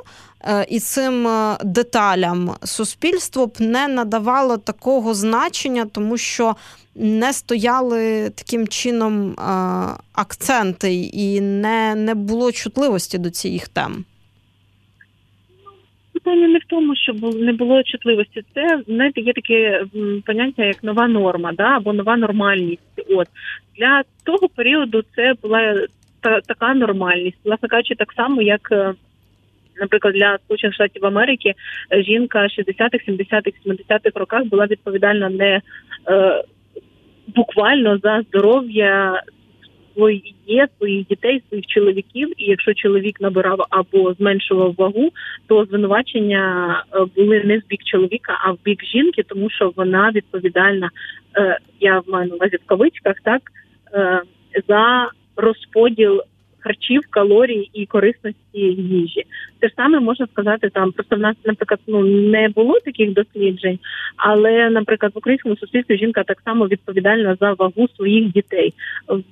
Е, 0.46 0.66
і 0.70 0.80
цим 0.80 1.28
деталям 1.64 2.52
суспільство 2.64 3.48
б 3.48 3.54
не 3.60 3.88
надавало 3.88 4.58
такого 4.58 5.14
значення, 5.14 5.86
тому 5.86 6.18
що 6.18 6.56
не 6.96 7.34
стояли 7.34 8.30
таким 8.30 8.68
чином 8.68 9.36
акценти, 10.14 10.94
і 10.96 11.42
не 11.42 11.96
не 11.96 12.16
було 12.16 12.52
чутливості 12.52 13.18
до 13.18 13.30
цих 13.30 13.68
тем 13.68 14.06
питання 16.24 16.48
не 16.48 16.60
в 16.60 16.66
тому, 16.68 16.96
що 16.96 17.14
не 17.34 17.54
було 17.54 17.84
чутливості. 17.84 18.44
Це 18.54 18.82
знаєте, 18.88 19.22
є 19.22 19.34
таке 19.34 19.86
поняття 20.26 20.66
як 20.66 20.84
нова 20.84 21.08
норма, 21.08 21.54
да 21.54 21.64
або 21.64 21.94
нова 21.94 22.18
нормальність. 22.18 22.82
От 23.10 23.28
для 23.78 24.04
того 24.24 24.50
періоду 24.50 25.04
це 25.16 25.34
була 25.42 25.88
та 26.22 26.42
така 26.42 26.74
нормальність, 26.74 27.38
власне 27.44 27.70
кажучи, 27.70 27.96
так 27.96 28.14
само, 28.14 28.42
як. 28.42 28.72
Е, 28.72 28.94
наприклад, 29.82 30.14
для 30.14 30.38
Сполучених 30.38 30.76
Штатів 30.76 31.06
Америки 31.06 31.54
жінка 31.92 32.40
60-х, 32.40 33.08
70-х, 33.08 33.52
70-х 33.66 34.20
роках 34.20 34.46
була 34.46 34.66
відповідальна 34.66 35.30
не 35.30 35.62
е, 36.10 36.44
буквально 37.36 37.98
за 37.98 38.22
здоров'я 38.22 39.22
своє 39.94 40.68
своїх 40.78 41.08
дітей, 41.08 41.44
своїх 41.48 41.66
чоловіків. 41.66 42.34
І 42.38 42.46
якщо 42.46 42.74
чоловік 42.74 43.22
набирав 43.22 43.66
або 43.70 44.14
зменшував 44.14 44.76
вагу, 44.78 45.10
то 45.48 45.66
звинувачення 45.66 46.76
е, 46.94 47.06
були 47.16 47.44
не 47.44 47.60
з 47.60 47.68
бік 47.68 47.84
чоловіка, 47.84 48.38
а 48.46 48.52
в 48.52 48.58
бік 48.66 48.86
жінки, 48.86 49.24
тому 49.24 49.50
що 49.50 49.74
вона 49.76 50.12
відповідальна. 50.12 50.90
Е, 51.38 51.58
я 51.80 52.02
маю 52.08 52.30
на 52.30 52.36
увазі 52.36 52.56
в 52.56 52.66
кавичках, 52.66 53.16
так 53.24 53.42
е, 53.42 53.63
за 54.68 55.10
розподіл 55.36 56.22
харчів, 56.64 57.02
калорій 57.10 57.70
і 57.74 57.86
корисності 57.86 58.60
їжі. 58.78 59.24
Те 59.60 59.68
ж 59.68 59.74
саме 59.78 60.00
можна 60.00 60.28
сказати 60.28 60.70
там. 60.70 60.92
Просто 60.92 61.16
в 61.16 61.20
нас, 61.20 61.36
наприклад, 61.46 61.80
ну 61.88 62.04
не 62.06 62.50
було 62.50 62.80
таких 62.80 63.14
досліджень, 63.14 63.80
але, 64.18 64.70
наприклад, 64.70 65.12
в 65.16 65.18
українському 65.18 65.58
суспільстві 65.58 65.98
жінка 65.98 66.24
так 66.24 66.42
само 66.46 66.68
відповідальна 66.68 67.38
за 67.40 67.54
вагу 67.54 67.88
своїх 67.96 68.32
дітей. 68.32 68.74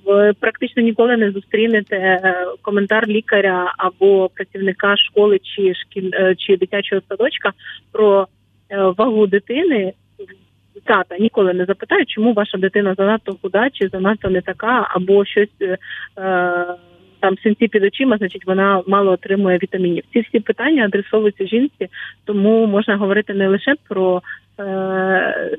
В 0.04 0.32
практично 0.40 0.82
ніколи 0.82 1.16
не 1.16 1.30
зустрінете 1.30 1.96
е, 1.96 2.46
коментар 2.62 3.08
лікаря 3.08 3.74
або 3.78 4.30
працівника 4.34 4.96
школи 4.96 5.38
чи 5.42 5.74
шкіль 5.74 6.10
е, 6.14 6.34
чи 6.38 6.56
дитячого 6.56 7.02
садочка 7.08 7.52
про 7.92 8.26
е, 8.70 8.76
вагу 8.98 9.26
дитини. 9.26 9.92
Тата 10.84 11.18
ніколи 11.18 11.54
не 11.54 11.64
запитають, 11.64 12.10
чому 12.10 12.32
ваша 12.32 12.58
дитина 12.58 12.94
занадто 12.94 13.36
худа, 13.42 13.70
чи 13.70 13.88
занадто 13.88 14.30
не 14.30 14.40
така, 14.40 14.88
або 14.90 15.24
щось 15.24 15.48
е, 15.62 15.78
там 17.22 17.38
синці 17.38 17.68
під 17.68 17.84
очима, 17.84 18.18
значить 18.18 18.46
вона 18.46 18.82
мало 18.86 19.10
отримує 19.12 19.58
вітамінів. 19.62 20.04
Ці 20.12 20.20
всі 20.20 20.40
питання 20.40 20.84
адресовуються 20.84 21.46
жінці, 21.46 21.88
тому 22.24 22.66
можна 22.66 22.96
говорити 22.96 23.34
не 23.34 23.48
лише 23.48 23.74
про 23.88 24.22
е, 24.60 24.64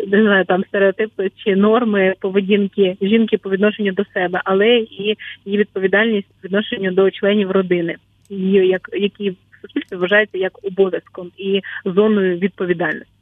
не 0.08 0.22
знаю, 0.22 0.46
там 0.46 0.64
стереотипи 0.64 1.32
чи 1.36 1.56
норми 1.56 2.14
поведінки 2.20 2.98
жінки 3.02 3.38
по 3.38 3.50
відношенню 3.50 3.92
до 3.92 4.06
себе, 4.06 4.42
але 4.46 4.68
і 4.68 5.18
її 5.46 5.58
відповідальність 5.58 6.28
по 6.28 6.48
відношенню 6.48 6.92
до 6.92 7.12
членів 7.12 7.52
родини, 7.52 7.96
її 8.30 8.68
як 8.68 8.90
які 8.94 9.30
в 9.30 9.36
суспільстві 9.62 9.96
вважаються 9.96 10.38
як 10.38 10.60
обов'язком 10.64 11.32
і 11.38 11.62
зоною 11.86 12.38
відповідальності. 12.38 13.13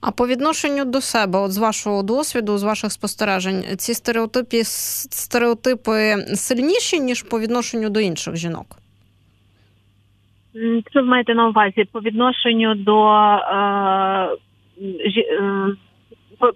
А 0.00 0.10
по 0.10 0.26
відношенню 0.26 0.84
до 0.84 1.00
себе, 1.00 1.38
от 1.38 1.52
з 1.52 1.58
вашого 1.58 2.02
досвіду, 2.02 2.58
з 2.58 2.62
ваших 2.62 2.92
спостережень, 2.92 3.62
ці 3.76 3.94
стереотипи 3.94 4.64
стереотипи 4.64 6.16
сильніші, 6.34 7.00
ніж 7.00 7.22
по 7.22 7.40
відношенню 7.40 7.90
до 7.90 8.00
інших 8.00 8.36
жінок? 8.36 8.66
Що 10.90 11.00
ви 11.00 11.02
маєте 11.02 11.34
на 11.34 11.48
увазі 11.48 11.84
по 11.92 12.00
відношенню 12.00 12.74
до 12.74 13.08
е, 13.08 14.36
жі, 15.10 15.20
е, 15.20 15.76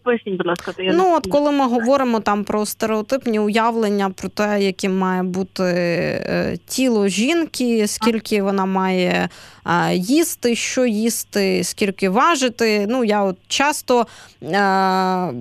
Поясніть, 0.02 0.36
будь 0.36 0.46
ласка, 0.46 0.74
я 0.78 0.92
ну 0.92 1.14
от 1.16 1.26
коли 1.26 1.52
ми 1.52 1.68
говоримо 1.68 2.20
там 2.20 2.44
про 2.44 2.66
стереотипні 2.66 3.38
уявлення 3.38 4.10
про 4.10 4.28
те, 4.28 4.62
яким 4.62 4.98
має 4.98 5.22
бути 5.22 5.62
е, 5.64 6.58
тіло 6.66 7.08
жінки, 7.08 7.86
скільки 7.86 8.42
вона 8.42 8.66
має 8.66 9.28
е, 9.66 9.94
їсти, 9.94 10.56
що 10.56 10.86
їсти, 10.86 11.64
скільки 11.64 12.08
важити. 12.08 12.86
Ну 12.88 13.04
я 13.04 13.22
от 13.22 13.36
часто 13.48 14.06
е, 14.42 15.32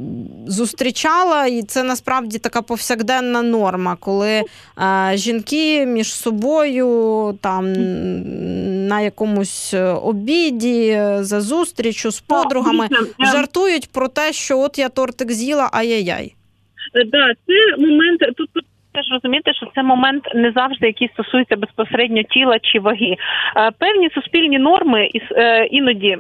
зустрічала, 0.48 1.46
і 1.46 1.64
це 1.64 1.84
насправді 1.84 2.38
така 2.38 2.62
повсякденна 2.62 3.42
норма, 3.42 3.98
коли 4.00 4.30
е, 4.30 4.44
жінки 5.14 5.86
між 5.86 6.14
собою 6.14 7.38
там 7.42 7.74
на 8.88 9.02
якомусь 9.02 9.74
обіді 10.04 11.02
за 11.20 11.42
зустрічю 11.42 12.12
з 12.12 12.20
подругами 12.20 12.90
жартують 13.20 13.90
про 13.90 14.08
те 14.08 14.33
що 14.34 14.60
от 14.60 14.80
я 14.80 14.90
тортик 14.90 15.32
з'їла, 15.32 15.70
ай-яй-яй. 15.74 16.34
Так, 16.94 17.10
да, 17.10 17.34
це 17.48 17.82
момент 17.86 18.20
тут. 18.38 18.50
Теж 18.94 19.06
розуміти, 19.12 19.54
що 19.54 19.66
це 19.76 19.84
момент 19.84 20.24
не 20.36 20.52
завжди, 20.52 20.88
який 20.88 21.08
стосується 21.08 21.56
безпосередньо 21.56 22.24
тіла 22.24 22.60
чи 22.60 22.80
ваги. 22.80 23.16
Е, 23.58 23.72
певні 23.80 24.10
суспільні 24.10 24.60
норми 24.60 25.10
е, 25.32 25.66
іноді 25.66 26.18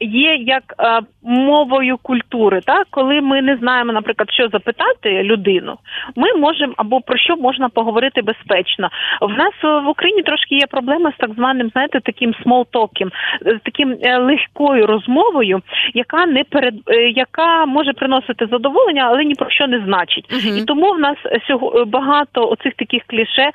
є 0.00 0.34
як 0.34 0.62
е, 0.78 1.00
мовою 1.22 1.96
культури. 2.02 2.60
Так? 2.66 2.86
Коли 2.90 3.20
ми 3.20 3.42
не 3.42 3.56
знаємо, 3.56 3.92
наприклад, 3.92 4.30
що 4.32 4.48
запитати 4.48 5.22
людину, 5.22 5.76
ми 6.16 6.34
можемо 6.34 6.74
або 6.76 7.00
про 7.00 7.18
що 7.18 7.36
можна 7.36 7.68
поговорити 7.68 8.22
безпечно. 8.22 8.88
В 9.20 9.30
нас 9.30 9.84
в 9.84 9.88
Україні 9.88 10.22
трошки 10.22 10.54
є 10.54 10.66
проблема 10.70 11.12
з 11.12 11.16
так 11.16 11.30
званим, 11.34 11.68
знаєте, 11.68 12.00
таким 12.00 12.34
смолтоком, 12.42 13.10
з 13.40 13.58
таким 13.64 13.96
е, 14.02 14.18
легкою 14.18 14.86
розмовою, 14.86 15.60
яка 15.94 16.26
не 16.26 16.44
перед 16.44 16.74
е, 16.88 17.10
яка 17.10 17.66
може 17.66 17.92
приносити 17.92 18.46
задоволення, 18.46 19.04
але 19.06 19.24
ні 19.24 19.34
про 19.34 19.50
що 19.50 19.66
не 19.66 19.80
значить. 19.86 20.24
uh 20.30 20.62
І 20.62 20.64
тому 20.64 20.92
в 20.92 20.98
нас 20.98 21.16
сього 21.48 21.84
багато 21.84 22.48
оцих 22.48 22.74
таких 22.74 23.02
кліше, 23.06 23.50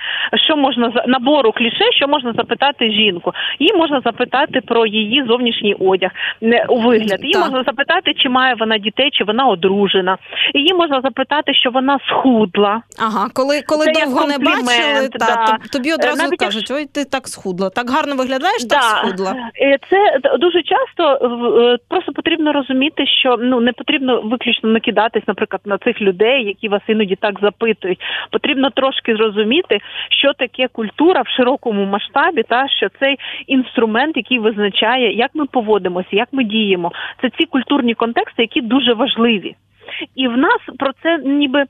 що 0.46 0.58
можна 0.58 1.04
набору 1.08 1.52
кліше, 1.52 1.92
що 1.92 2.08
можна 2.08 2.34
запитати 2.34 2.92
жінку. 2.92 3.34
Її 3.60 3.74
можна 3.74 4.02
запитати 4.06 4.62
про 4.62 4.86
її 4.86 5.24
зовнішній 5.28 5.74
одяг 5.74 6.12
не 6.42 6.66
у 6.70 6.82
вигляд. 6.82 7.20
Її 7.22 7.34
так. 7.34 7.44
можна 7.44 7.64
запитати, 7.64 8.14
чи 8.18 8.30
має 8.30 8.56
вона 8.56 8.78
дітей, 8.78 9.10
чи 9.14 9.24
вона 9.24 9.48
одружена. 9.48 10.18
Її 10.54 10.74
можна 10.74 11.02
запитати, 11.02 11.54
що 11.54 11.70
вона 11.70 12.00
схудла. 12.08 12.82
Ага, 13.00 13.28
коли 13.34 13.62
коли 13.62 13.86
Це 13.86 14.06
довго 14.06 14.28
не 14.28 14.38
бачили, 14.38 15.10
да. 15.14 15.26
та, 15.26 15.58
тобі 15.74 15.94
одразу 15.94 16.24
Навіть 16.24 16.40
кажуть, 16.40 16.72
ой, 16.72 16.86
ти 16.86 17.06
так 17.06 17.28
схудла. 17.28 17.70
Так 17.70 17.90
гарно 17.90 18.16
виглядаєш, 18.16 18.64
да. 18.66 18.76
так 18.76 18.84
схудла. 18.84 19.36
Е, 19.62 19.78
це 19.90 20.20
дуже 20.38 20.62
часто 20.64 21.04
е, 21.04 21.78
просто 21.88 22.12
потрібно 22.14 22.54
розуміти, 22.54 23.08
що 23.08 23.38
ну 23.40 23.60
не 23.60 23.74
потрібно 23.74 24.22
виключно 24.22 24.70
накидатись, 24.70 25.24
наприклад, 25.28 25.62
на 25.66 25.78
цих 25.78 26.02
людей, 26.02 26.46
які 26.46 26.68
вас 26.68 26.82
іноді 26.88 27.16
так 27.16 27.40
запитують. 27.42 28.00
Потрібно 28.32 28.70
трошки 28.70 29.16
зрозуміти, 29.16 29.80
що 30.10 30.34
таке 30.34 30.68
культура 30.68 31.22
в 31.22 31.28
широкому 31.28 31.86
масштабі, 31.86 32.44
та 32.44 32.68
що 32.68 32.88
цей 33.00 33.18
інструмент, 33.48 34.18
який 34.18 34.40
визначає, 34.40 35.14
як 35.14 35.32
ми 35.34 35.46
поводимося, 35.46 36.10
як 36.22 36.30
ми 36.32 36.44
діємо. 36.44 36.92
Це 37.22 37.30
ці 37.40 37.46
культурні 37.46 37.94
контексти, 37.94 38.42
які 38.42 38.62
дуже 38.62 38.94
важливі. 38.94 39.56
І 40.16 40.28
в 40.28 40.38
нас 40.38 40.60
про 40.80 40.92
це 41.04 41.18
ніби 41.18 41.66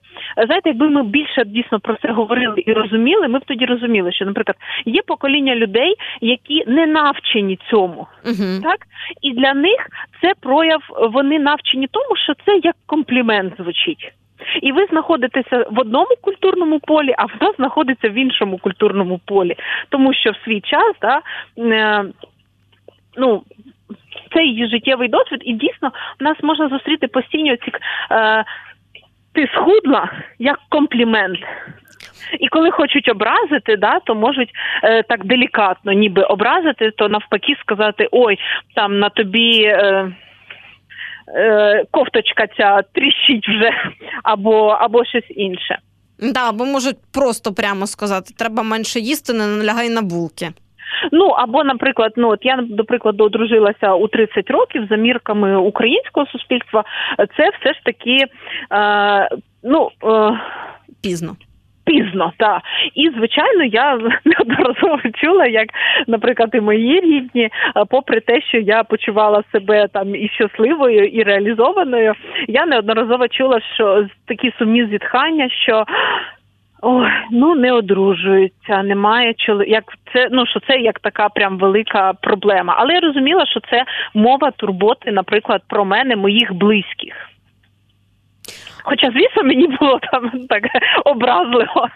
знаєте, 0.46 0.70
якби 0.70 0.90
ми 0.90 1.04
більше 1.04 1.46
дійсно 1.46 1.80
про 1.80 1.96
це 1.96 2.12
говорили 2.12 2.64
і 2.66 2.74
розуміли, 2.74 3.28
ми 3.28 3.40
б 3.40 3.46
тоді 3.46 3.66
розуміли, 3.66 4.12
що, 4.12 4.26
наприклад, 4.26 4.58
є 4.86 5.02
покоління 5.08 5.56
людей, 5.56 5.96
які 6.22 6.64
не 6.68 6.86
навчені 6.86 7.60
цьому, 7.70 8.08
uh 8.26 8.62
так 8.62 8.80
і 9.22 9.34
для 9.34 9.54
них 9.54 9.88
це 10.22 10.34
прояв, 10.42 10.82
вони 11.12 11.40
навчені 11.40 11.88
тому, 11.92 12.16
що 12.16 12.34
це 12.46 12.60
як 12.64 12.76
комплімент 12.86 13.54
звучить. 13.60 14.14
І 14.62 14.72
ви 14.72 14.86
знаходитеся 14.86 15.66
в 15.72 15.80
одному 15.80 16.16
культурному 16.22 16.80
полі, 16.80 17.14
а 17.18 17.26
вона 17.26 17.54
знаходиться 17.58 18.10
в 18.10 18.14
іншому 18.14 18.58
культурному 18.58 19.20
полі, 19.26 19.56
тому 19.90 20.14
що 20.14 20.32
в 20.32 20.36
свій 20.46 20.62
час 20.62 20.96
да, 21.02 21.22
е, 21.58 22.04
ну 23.18 23.42
це 24.34 24.44
її 24.44 24.70
життєвий 24.70 25.08
досвід, 25.08 25.42
і 25.44 25.54
дійсно 25.54 25.92
в 26.20 26.24
нас 26.24 26.38
можна 26.44 26.70
зустріти 26.70 27.08
постійно 27.08 27.56
ці 27.56 27.72
е, 28.12 28.44
ти 29.34 29.48
схудла 29.54 30.12
як 30.40 30.60
комплімент. 30.70 31.40
І 32.40 32.48
коли 32.48 32.72
хочуть 32.72 33.10
образити, 33.10 33.78
да, 33.78 34.00
то 34.00 34.16
можуть 34.16 34.50
е, 34.84 35.04
так 35.04 35.26
делікатно, 35.26 35.92
ніби 35.92 36.24
образити, 36.24 36.92
то 36.92 37.10
навпаки 37.10 37.56
сказати: 37.62 38.08
ой, 38.12 38.38
там 38.76 39.00
на 39.00 39.10
тобі. 39.10 39.64
Е, 39.64 40.12
е 41.36 41.84
Кофточка 41.92 42.48
ця 42.58 42.82
тріщить 42.94 43.50
вже, 43.50 43.72
або 44.24 44.68
або 44.68 45.06
щось 45.06 45.30
інше. 45.30 45.80
Да, 46.20 46.50
або 46.50 46.66
можуть 46.66 46.98
просто 47.14 47.54
прямо 47.54 47.88
сказати: 47.88 48.34
треба 48.38 48.64
менше 48.64 49.00
їсти, 49.00 49.34
не 49.34 49.48
налягай 49.48 49.90
на 49.90 50.02
булки. 50.02 50.50
Ну 51.12 51.26
або, 51.26 51.64
наприклад, 51.64 52.14
ну 52.16 52.30
от 52.30 52.40
я 52.46 52.60
до 52.62 52.84
прикладу 52.84 53.24
одружилася 53.24 53.94
у 53.94 54.08
30 54.08 54.52
років 54.52 54.88
за 54.90 54.96
мірками 54.96 55.58
українського 55.58 56.26
суспільства. 56.26 56.84
Це 57.38 57.50
все 57.60 57.74
ж 57.74 57.80
таки 57.84 58.26
е, 58.74 59.30
ну 59.64 59.90
е, 60.04 60.40
пізно. 61.04 61.36
Пізно, 61.86 62.34
так. 62.38 62.62
І, 62.96 63.10
звичайно, 63.18 63.64
я 63.64 63.98
неодноразово 64.26 65.00
чула, 65.14 65.46
як, 65.46 65.68
наприклад, 66.08 66.50
і 66.54 66.62
мої 66.62 67.00
рідні, 67.00 67.50
попри 67.90 68.20
те, 68.20 68.42
що 68.42 68.58
я 68.58 68.84
почувала 68.84 69.44
себе 69.52 69.88
там 69.94 70.16
і 70.16 70.30
щасливою, 70.30 71.06
і 71.06 71.24
реалізованою, 71.24 72.14
я 72.48 72.66
неодноразово 72.66 73.28
чула, 73.28 73.60
що 73.76 74.08
такі 74.28 74.54
сумні 74.60 74.86
зітхання, 74.86 75.50
що 75.50 75.86
Ой, 76.82 77.10
ну 77.32 77.56
не 77.56 77.72
одружуються, 77.72 78.84
немає 78.84 79.34
чоловік. 79.34 79.70
Як 79.70 79.84
це 80.14 80.28
ну 80.32 80.46
що 80.46 80.60
це 80.60 80.78
як 80.78 81.00
така 81.00 81.30
прям 81.30 81.58
велика 81.58 82.14
проблема. 82.14 82.76
Але 82.78 82.94
я 82.94 83.00
розуміла, 83.00 83.46
що 83.46 83.60
це 83.60 83.86
мова 84.14 84.52
турботи, 84.52 85.12
наприклад, 85.12 85.62
про 85.68 85.86
мене, 85.86 86.16
моїх 86.16 86.54
близьких. 86.54 87.14
Хоча, 88.84 89.08
звісно, 89.08 89.44
мені 89.44 89.68
було 89.68 90.00
там 90.12 90.32
так 90.50 90.64
образливо. 91.06 91.88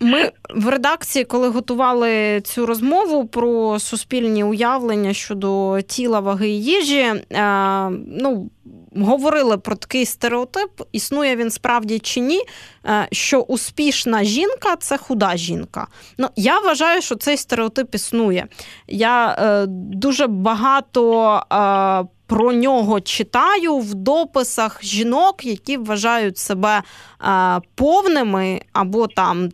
Ми 0.00 0.30
в 0.54 0.68
редакції, 0.68 1.24
коли 1.24 1.48
готували 1.48 2.40
цю 2.40 2.66
розмову 2.66 3.26
про 3.26 3.78
суспільні 3.78 4.44
уявлення 4.44 5.12
щодо 5.12 5.80
тіла 5.80 6.20
ваги 6.20 6.48
і 6.48 6.62
їжі, 6.62 7.00
е, 7.00 7.90
ну 8.20 8.50
говорили 8.96 9.58
про 9.58 9.76
такий 9.76 10.06
стереотип, 10.06 10.70
існує 10.92 11.36
він 11.36 11.50
справді 11.50 11.98
чи 11.98 12.20
ні, 12.20 12.42
е, 12.86 13.08
що 13.12 13.40
успішна 13.40 14.24
жінка 14.24 14.76
це 14.76 14.98
худа 14.98 15.36
жінка. 15.36 15.86
Ну, 16.18 16.28
Я 16.36 16.58
вважаю, 16.58 17.02
що 17.02 17.14
цей 17.14 17.36
стереотип 17.36 17.94
існує. 17.94 18.46
Я 18.88 19.36
е, 19.38 19.66
дуже 19.68 20.26
багато. 20.26 21.42
Е, 21.52 22.08
про 22.26 22.52
нього 22.52 23.00
читаю 23.00 23.78
в 23.78 23.94
дописах 23.94 24.84
жінок, 24.84 25.44
які 25.44 25.76
вважають 25.76 26.38
себе 26.38 26.82
е, 27.22 27.60
повними 27.74 28.60
або 28.72 29.06
там 29.06 29.48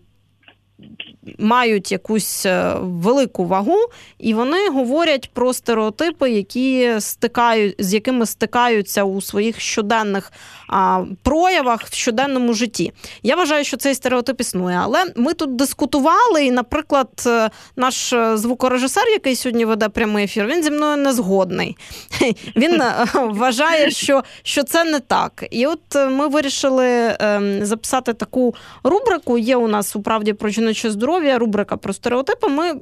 мають 1.38 1.92
якусь 1.92 2.46
е, 2.46 2.74
велику 2.80 3.44
вагу, 3.44 3.78
і 4.18 4.34
вони 4.34 4.68
говорять 4.68 5.30
про 5.32 5.52
стереотипи, 5.52 6.30
які 6.30 6.94
стикають, 6.98 7.74
з 7.78 7.94
якими 7.94 8.26
стикаються 8.26 9.04
у 9.04 9.20
своїх 9.20 9.60
щоденних 9.60 10.32
а, 10.68 11.04
проявах 11.22 11.82
в 11.82 11.94
щоденному 11.94 12.54
житті. 12.54 12.92
Я 13.22 13.36
вважаю, 13.36 13.64
що 13.64 13.76
цей 13.76 13.94
стереотип 13.94 14.40
існує. 14.40 14.80
Але 14.82 15.04
ми 15.16 15.34
тут 15.34 15.56
дискутували, 15.56 16.44
і, 16.44 16.50
наприклад, 16.50 17.08
е, 17.26 17.50
наш 17.76 18.12
е, 18.12 18.36
звукорежисер, 18.36 19.08
який 19.08 19.36
сьогодні 19.36 19.64
веде 19.64 19.88
прямий 19.88 20.24
ефір, 20.24 20.46
він 20.46 20.62
зі 20.62 20.70
мною 20.70 20.96
не 20.96 21.12
згодний. 21.12 21.76
Він 22.56 22.82
вважає, 23.14 23.90
що, 23.90 24.22
що 24.42 24.62
це 24.62 24.84
не 24.84 25.00
так. 25.00 25.44
І 25.50 25.66
от 25.66 25.94
ми 25.94 26.28
вирішили 26.28 27.16
ем, 27.20 27.64
записати 27.64 28.12
таку 28.12 28.54
рубрику. 28.84 29.38
Є 29.38 29.56
у 29.56 29.68
нас 29.68 29.96
у 29.96 30.02
правді 30.02 30.32
про 30.32 30.48
жіноче 30.48 30.90
здоров'я, 30.90 31.38
рубрика 31.38 31.76
про 31.76 31.92
стереотипи. 31.92 32.48
Ми 32.48 32.74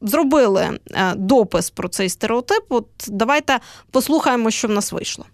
зробили 0.00 0.78
е, 0.90 1.14
допис 1.16 1.70
про 1.70 1.88
цей 1.88 2.08
стереотип. 2.08 2.64
От 2.68 2.86
давайте 3.08 3.58
послухаємо, 3.90 4.50
що 4.50 4.68
в 4.68 4.70
нас 4.70 4.92
вийшло. 4.92 5.24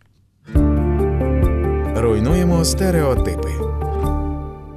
Руйнуємо 2.02 2.64
стереотипи. 2.64 3.61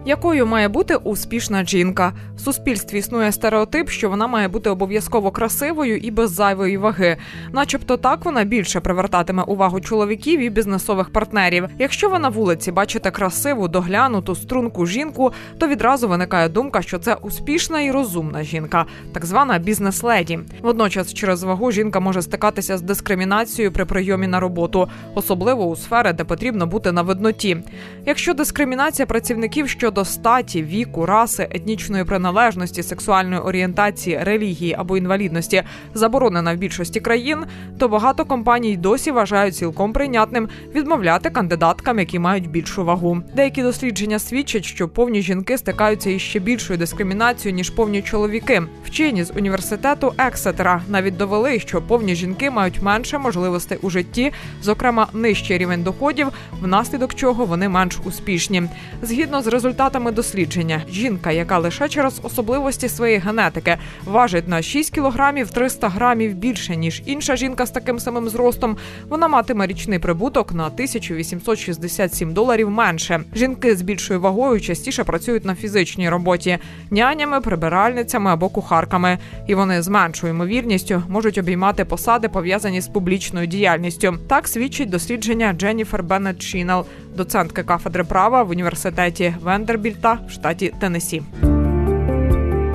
Якою 0.08 0.46
має 0.46 0.68
бути 0.68 0.96
успішна 0.96 1.66
жінка? 1.66 2.14
В 2.36 2.40
суспільстві 2.40 2.98
існує 2.98 3.32
стереотип, 3.32 3.90
що 3.90 4.10
вона 4.10 4.28
має 4.28 4.48
бути 4.48 4.70
обов'язково 4.70 5.32
красивою 5.32 5.98
і 5.98 6.12
без 6.12 6.32
зайвої 6.32 6.78
ваги, 6.78 7.18
начебто 7.54 7.98
так 7.98 8.26
вона 8.26 8.44
більше 8.44 8.80
привертатиме 8.80 9.44
увагу 9.44 9.80
чоловіків 9.80 10.40
і 10.40 10.50
бізнесових 10.50 11.10
партнерів. 11.10 11.68
Якщо 11.80 12.10
ви 12.10 12.20
на 12.20 12.30
вулиці 12.30 12.72
бачите 12.72 13.12
красиву, 13.12 13.68
доглянуту 13.68 14.36
струнку 14.36 14.86
жінку, 14.86 15.32
то 15.58 15.68
відразу 15.68 16.08
виникає 16.08 16.50
думка, 16.50 16.82
що 16.82 17.00
це 17.00 17.16
успішна 17.16 17.82
і 17.82 17.92
розумна 17.92 18.44
жінка, 18.44 18.86
так 19.14 19.26
звана 19.26 19.58
бізнес-леді. 19.58 20.40
Водночас, 20.62 21.14
через 21.14 21.44
вагу 21.44 21.72
жінка 21.72 22.00
може 22.00 22.22
стикатися 22.22 22.78
з 22.78 22.82
дискримінацією 22.82 23.72
при 23.72 23.86
прийомі 23.86 24.28
на 24.28 24.40
роботу, 24.40 24.90
особливо 25.16 25.66
у 25.66 25.76
сфери, 25.76 26.14
де 26.14 26.24
потрібно 26.24 26.68
бути 26.68 26.92
на 26.92 27.02
видноті. 27.02 27.58
Якщо 28.06 28.34
дискримінація 28.34 29.06
працівників 29.06 29.70
щодо 29.70 29.95
статі, 30.04 30.64
віку, 30.64 31.06
раси, 31.06 31.48
етнічної 31.52 32.04
приналежності, 32.04 32.84
сексуальної 32.84 33.42
орієнтації, 33.42 34.20
релігії 34.22 34.76
або 34.78 34.98
інвалідності 34.98 35.64
заборонена 35.94 36.54
в 36.54 36.58
більшості 36.58 37.00
країн, 37.00 37.38
то 37.78 37.88
багато 37.88 38.26
компаній 38.26 38.78
досі 38.78 39.12
вважають 39.12 39.56
цілком 39.56 39.94
прийнятним 39.94 40.50
відмовляти 40.76 41.30
кандидаткам, 41.30 42.00
які 42.00 42.20
мають 42.20 42.50
більшу 42.50 42.86
вагу. 42.86 43.22
Деякі 43.36 43.64
дослідження 43.64 44.20
свідчать, 44.20 44.66
що 44.66 44.90
повні 44.90 45.22
жінки 45.22 45.58
стикаються 45.58 46.10
із 46.10 46.22
ще 46.22 46.40
більшою 46.40 46.80
дискримінацією 46.80 47.56
ніж 47.56 47.70
повні 47.70 48.02
чоловіки. 48.02 48.64
Вчені 48.86 49.24
з 49.24 49.32
університету 49.32 50.14
Ексетера 50.18 50.82
навіть 50.88 51.18
довели, 51.18 51.60
що 51.60 51.82
повні 51.82 52.16
жінки 52.16 52.52
мають 52.52 52.82
менше 52.82 53.18
можливостей 53.18 53.78
у 53.82 53.90
житті, 53.90 54.32
зокрема 54.62 55.08
нижчий 55.14 55.58
рівень 55.58 55.84
доходів, 55.84 56.28
внаслідок 56.62 57.16
чого 57.16 57.46
вони 57.46 57.70
менш 57.70 58.00
успішні. 58.04 58.64
Згідно 59.02 59.42
з 59.42 59.48
результатами 59.48 59.85
дослідження, 59.90 60.82
жінка, 60.90 61.32
яка 61.32 61.58
лише 61.58 61.90
через 61.90 62.20
особливості 62.24 62.90
своєї 62.90 63.20
генетики 63.20 63.78
важить 64.06 64.48
на 64.48 64.62
6 64.62 64.94
кілограмів 64.94 65.52
300 65.52 65.90
грамів 65.90 66.34
більше 66.34 66.76
ніж 66.76 67.04
інша 67.06 67.36
жінка 67.36 67.66
з 67.66 67.72
таким 67.72 68.00
самим 68.00 68.30
зростом, 68.30 68.78
вона 69.10 69.28
матиме 69.28 69.68
річний 69.68 70.00
прибуток 70.00 70.54
на 70.54 70.66
1867 70.66 72.34
доларів 72.34 72.70
менше. 72.70 73.24
Жінки 73.36 73.76
з 73.76 73.82
більшою 73.82 74.22
вагою 74.22 74.62
частіше 74.62 75.04
працюють 75.04 75.46
на 75.46 75.56
фізичній 75.56 76.10
роботі 76.10 76.58
нянями, 76.92 77.42
прибиральницями 77.42 78.32
або 78.32 78.50
кухарками, 78.50 79.18
і 79.48 79.56
вони 79.56 79.82
з 79.82 79.88
меншою 79.88 80.34
ймовірністю 80.34 81.04
можуть 81.10 81.38
обіймати 81.38 81.86
посади 81.86 82.30
пов'язані 82.30 82.82
з 82.82 82.88
публічною 82.88 83.48
діяльністю. 83.48 84.18
Так 84.28 84.48
свідчить 84.48 84.90
дослідження 84.90 85.54
Дженніфер 85.54 86.04
Беннет 86.04 86.42
Шінел, 86.42 86.86
доцентки 87.16 87.64
кафедри 87.64 88.04
права 88.04 88.44
в 88.44 88.50
університеті 88.50 89.36
Вендербільта 89.76 90.20
в 90.28 90.32
штаті 90.32 90.74
Теннессі. 90.80 91.24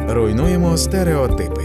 Руйнуємо 0.09 0.77
стереотипи. 0.77 1.63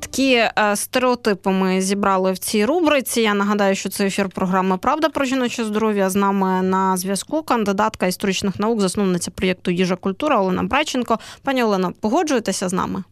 Такі 0.00 0.34
е, 0.34 0.76
стереотипи 0.76 1.50
ми 1.50 1.80
зібрали 1.80 2.32
в 2.32 2.38
цій 2.38 2.64
рубриці. 2.64 3.20
Я 3.20 3.34
нагадаю, 3.34 3.74
що 3.74 3.88
це 3.88 4.06
ефір 4.06 4.28
програми 4.28 4.78
Правда 4.78 5.08
про 5.08 5.24
жіноче 5.24 5.64
здоров'я. 5.64 6.10
З 6.10 6.16
нами 6.16 6.62
на 6.62 6.96
зв'язку 6.96 7.42
кандидатка 7.42 8.06
історичних 8.06 8.60
наук, 8.60 8.80
засновниця 8.80 9.30
проєкту 9.30 9.70
Їжа 9.70 9.96
культура 9.96 10.40
Олена 10.40 10.62
Брайченко. 10.62 11.18
Пані 11.42 11.62
Олено, 11.62 11.92
погоджуєтеся 12.00 12.68
з 12.68 12.72
нами? 12.72 13.04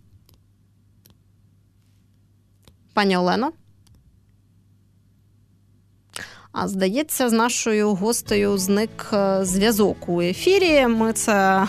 Пані 2.94 3.16
Олено? 3.16 3.52
А 6.58 6.68
здається, 6.68 7.28
з 7.28 7.32
нашою 7.32 7.94
гостею 7.94 8.58
зник 8.58 9.10
е, 9.12 9.38
зв'язок 9.42 10.08
у 10.08 10.20
ефірі. 10.20 10.86
Ми 10.86 11.12
це 11.12 11.66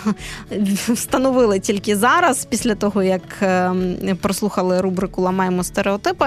встановили 0.88 1.60
тільки 1.60 1.96
зараз, 1.96 2.46
після 2.46 2.76
того 2.76 3.04
як 3.04 3.22
е, 3.42 3.74
прослухали 4.22 4.82
рубрику 4.82 5.22
Ламаємо 5.22 5.64
стереотипи. 5.64 6.26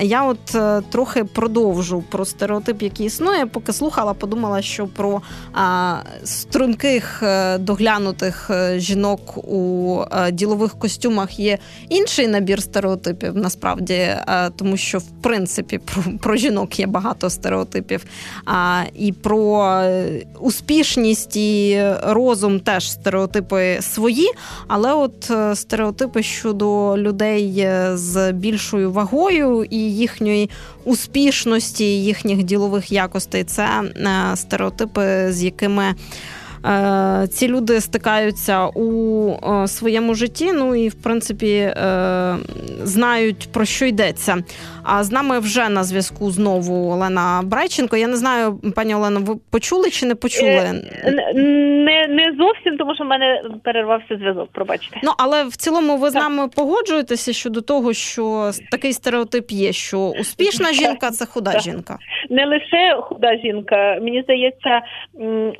Я 0.00 0.24
от 0.24 0.54
е, 0.54 0.82
трохи 0.90 1.24
продовжу 1.24 2.04
про 2.10 2.24
стереотип, 2.24 2.82
який 2.82 3.06
існує. 3.06 3.46
Поки 3.46 3.72
слухала, 3.72 4.14
подумала, 4.14 4.62
що 4.62 4.86
про 4.86 5.22
струнких 6.24 7.22
доглянутих 7.58 8.50
жінок 8.76 9.38
у 9.38 10.00
ділових 10.32 10.78
костюмах 10.78 11.38
є 11.38 11.58
інший 11.88 12.28
набір 12.28 12.62
стереотипів, 12.62 13.36
насправді, 13.36 14.08
тому 14.56 14.76
що 14.76 14.98
в 14.98 15.08
принципі 15.22 15.78
про, 15.78 16.02
про 16.20 16.36
жінок 16.36 16.78
є 16.78 16.86
багато 16.86 17.30
стереотипів 17.30 17.87
стереотипів. 17.88 18.04
А, 18.44 18.82
І 18.94 19.12
про 19.12 19.82
успішність 20.40 21.36
і 21.36 21.82
розум 22.02 22.60
теж 22.60 22.92
стереотипи 22.92 23.78
свої, 23.80 24.30
але 24.66 24.92
от 24.92 25.30
е, 25.30 25.56
стереотипи 25.56 26.22
щодо 26.22 26.98
людей 26.98 27.54
е, 27.58 27.90
з 27.94 28.32
більшою 28.32 28.92
вагою 28.92 29.64
і 29.70 29.76
їхньої 29.76 30.50
успішності, 30.84 32.02
їхніх 32.02 32.42
ділових 32.42 32.92
якостей 32.92 33.44
це 33.44 33.64
е, 33.64 34.36
стереотипи, 34.36 35.32
з 35.32 35.42
якими. 35.42 35.94
Ці 37.30 37.48
люди 37.48 37.80
стикаються 37.80 38.66
у 38.66 39.36
своєму 39.66 40.14
житті, 40.14 40.52
ну 40.52 40.74
і 40.74 40.88
в 40.88 40.94
принципі 40.94 41.74
знають 42.82 43.48
про 43.52 43.64
що 43.64 43.84
йдеться. 43.84 44.36
А 44.82 45.02
з 45.02 45.12
нами 45.12 45.38
вже 45.38 45.68
на 45.68 45.84
зв'язку 45.84 46.30
знову 46.30 46.92
Олена 46.92 47.40
Брайченко. 47.44 47.96
Я 47.96 48.06
не 48.06 48.16
знаю, 48.16 48.60
пані 48.76 48.94
Олено, 48.94 49.20
ви 49.20 49.36
почули 49.50 49.90
чи 49.90 50.06
не 50.06 50.14
почули? 50.14 50.82
Е, 51.04 51.32
не 51.34 52.06
не 52.08 52.32
зовсім, 52.38 52.76
тому 52.78 52.94
що 52.94 53.04
в 53.04 53.06
мене 53.06 53.42
перервався 53.64 54.16
зв'язок. 54.16 54.48
Пробачте. 54.52 55.00
Ну 55.02 55.12
але 55.18 55.44
в 55.44 55.56
цілому 55.56 55.96
ви 55.96 56.10
з 56.10 56.14
нами 56.14 56.48
погоджуєтеся 56.48 57.32
щодо 57.32 57.60
того, 57.60 57.92
що 57.92 58.50
такий 58.70 58.92
стереотип 58.92 59.50
є, 59.50 59.72
що 59.72 59.98
успішна 59.98 60.72
жінка 60.72 61.10
це 61.10 61.26
худа 61.26 61.52
так. 61.52 61.62
жінка. 61.62 61.98
Не 62.30 62.46
лише 62.46 63.00
худа 63.02 63.36
жінка. 63.36 63.98
Мені 64.02 64.22
здається, 64.22 64.80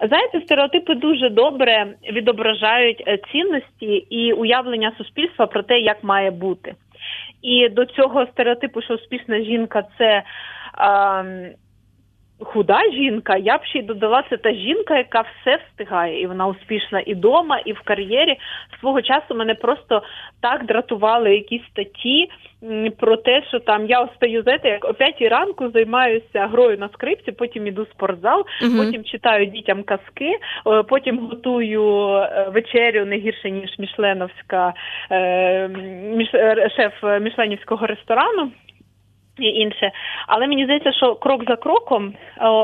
знаєте, 0.09 0.41
стереотипи 0.89 0.95
дуже 0.95 1.31
добре 1.31 1.87
відображають 2.13 3.03
е, 3.07 3.19
цінності 3.33 3.87
і 4.11 4.33
уявлення 4.33 4.93
суспільства 4.99 5.47
про 5.47 5.63
те, 5.63 5.79
як 5.79 6.05
має 6.05 6.31
бути. 6.31 6.75
І 7.43 7.69
до 7.69 7.85
цього 7.85 8.27
стереотипу, 8.27 8.83
що 8.83 8.95
успішна 8.95 9.41
жінка 9.41 9.83
це 9.99 10.23
а, 10.73 11.25
худа 12.41 12.81
жінка, 12.93 13.37
я 13.37 13.59
б 13.59 13.65
ще 13.65 13.79
й 13.79 13.83
додала 13.83 14.25
це 14.31 14.37
та 14.37 14.53
жінка, 14.53 14.97
яка 14.97 15.21
все 15.21 15.57
встигає, 15.57 16.23
і 16.23 16.27
вона 16.27 16.47
успішна 16.47 17.01
і 17.01 17.15
вдома, 17.15 17.59
і 17.59 17.73
в 17.73 17.81
кар'єрі. 17.81 18.37
Свого 18.81 19.03
часу 19.03 19.35
мене 19.35 19.55
просто 19.55 20.03
так 20.41 20.67
дратували 20.67 21.35
якісь 21.35 21.63
статті 21.71 22.29
про 22.99 23.17
те, 23.17 23.43
що 23.49 23.61
там 23.61 23.87
я 23.87 24.03
встаю, 24.03 24.43
знаєте, 24.43 24.69
як 24.69 24.85
о 24.85 24.95
п'ятій 24.95 25.29
ранку 25.29 25.71
займаюся 25.71 26.47
грою 26.47 26.79
на 26.79 26.89
скрипці, 26.89 27.33
потім 27.33 27.67
іду 27.67 27.83
в 27.83 27.89
спортзал, 27.89 28.45
uh 28.63 28.77
потім 28.77 29.05
читаю 29.05 29.47
дітям 29.47 29.83
казки, 29.83 30.39
е, 30.67 30.83
потім 30.83 31.19
готую 31.19 32.09
е, 32.09 32.51
вечерю 32.55 33.07
не 33.07 33.17
гірше 33.17 33.51
ніж 33.51 33.79
Мішленовська 33.79 34.75
е, 35.11 35.69
міш, 36.17 36.31
шеф 36.77 36.93
Мішленівського 37.21 37.87
ресторану. 37.87 38.51
І 39.39 39.47
інше, 39.47 39.91
але 40.27 40.47
мені 40.47 40.65
здається, 40.65 40.93
що 40.93 41.15
крок 41.15 41.45
за 41.49 41.57
кроком, 41.57 42.15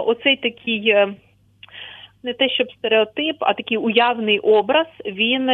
оцей 0.06 0.36
такий 0.36 0.94
не 2.22 2.34
те, 2.34 2.48
щоб 2.48 2.66
стереотип, 2.78 3.36
а 3.40 3.54
такий 3.54 3.76
уявний 3.76 4.38
образ, 4.38 4.86
він 5.06 5.50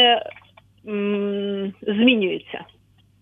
м, 0.89 1.73
змінюється. 1.83 2.65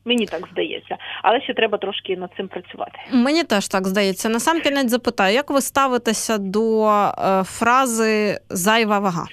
Мені 0.05 0.27
так 0.27 0.49
здається, 0.53 0.97
але 1.23 1.41
ще 1.41 1.55
треба 1.55 1.79
трошки 1.79 2.17
над 2.17 2.31
цим 2.37 2.49
працювати. 2.49 2.99
Мені 3.13 3.45
теж 3.45 3.69
так 3.69 3.87
здається. 3.87 4.29
Насам 4.29 4.61
кінець 4.61 4.91
запитаю, 4.91 5.35
як 5.35 5.51
ви 5.51 5.61
ставитеся 5.61 6.39
до 6.39 6.87
е, 6.89 7.11
фрази 7.45 8.39
зайва 8.51 8.99
вага? 8.99 9.25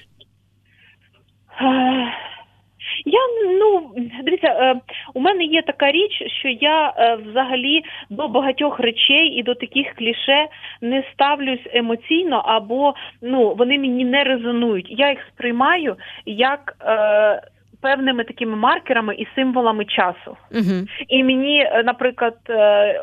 Я 3.06 3.20
ну 3.60 3.90
дивіться, 4.24 4.46
е, 4.46 4.80
у 5.14 5.20
мене 5.20 5.44
є 5.44 5.62
така 5.62 5.90
річ, 5.90 6.12
що 6.38 6.48
я 6.48 6.94
е, 6.96 7.18
взагалі 7.30 7.82
до 8.10 8.28
багатьох 8.28 8.80
речей 8.80 9.26
і 9.26 9.42
до 9.42 9.54
таких 9.54 9.94
кліше 9.94 10.46
не 10.80 11.04
ставлюсь 11.12 11.66
емоційно, 11.72 12.36
або 12.36 12.94
ну 13.22 13.54
вони 13.54 13.78
мені 13.78 14.04
не 14.04 14.24
резонують. 14.24 14.86
Я 14.90 15.10
їх 15.10 15.18
сприймаю 15.34 15.96
як. 16.26 16.76
Е, 16.82 17.42
певними 17.80 18.24
такими 18.24 18.56
маркерами 18.56 19.14
і 19.14 19.26
символами 19.34 19.84
часу. 19.84 20.36
Угу. 20.52 20.86
І 21.08 21.24
мені, 21.24 21.60
е, 21.60 21.82
наприклад, 21.84 22.34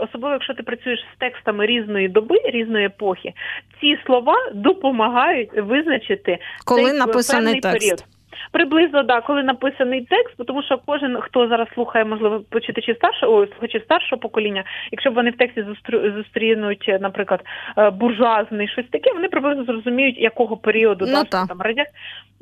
особливо 0.02 0.34
якщо 0.34 0.54
ти 0.54 0.64
працюєш 0.64 1.00
з 1.00 1.20
текстами 1.20 1.66
різної 1.66 2.08
доби, 2.08 2.36
різної 2.46 2.86
епохи, 2.86 3.34
ці 3.82 3.98
слова 4.06 4.36
допомагають 4.54 5.50
визначити 5.54 6.38
коли 6.66 6.84
цей 6.84 7.00
написаний 7.00 7.60
текст. 7.60 7.80
період. 7.80 8.13
Приблизно 8.54 9.04
да, 9.04 9.22
коли 9.22 9.44
написаний 9.44 10.02
текст, 10.02 10.48
тому 10.48 10.64
що 10.64 10.80
кожен, 10.86 11.18
хто 11.22 11.48
зараз 11.48 11.68
слухає, 11.74 12.06
можливо, 12.06 12.42
почитачі 12.50 12.94
старшого 12.94 13.38
ой, 13.38 13.48
слухачі 13.52 13.80
старшого 13.80 14.20
покоління, 14.20 14.64
якщо 14.92 15.12
б 15.12 15.14
вони 15.14 15.30
в 15.30 15.38
тексті 15.38 15.62
зустрі- 15.62 16.16
зустрінуть, 16.16 16.98
наприклад, 17.02 17.42
е, 17.78 17.90
буржуазний 17.90 18.68
щось 18.68 18.86
таке, 18.92 19.14
вони 19.14 19.28
приблизно 19.28 19.64
зрозуміють, 19.64 20.18
якого 20.18 20.58
періоду 20.58 21.06
Ну, 21.08 21.14
да, 21.14 21.24
та. 21.24 21.46
там 21.48 21.62
радяк. 21.62 21.88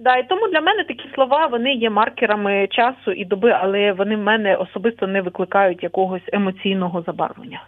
Да, 0.01 0.17
і 0.17 0.27
тому 0.27 0.47
для 0.47 0.61
мене 0.61 0.83
такі 0.83 1.09
слова 1.15 1.47
вони 1.47 1.73
є 1.73 1.89
маркерами 1.89 2.67
часу 2.71 3.11
і 3.11 3.25
доби, 3.25 3.51
але 3.51 3.91
вони 3.93 4.15
в 4.15 4.19
мене 4.21 4.55
особисто 4.55 5.07
не 5.07 5.21
викликають 5.21 5.83
якогось 5.83 6.21
емоційного 6.33 7.01
забарвлення. 7.01 7.61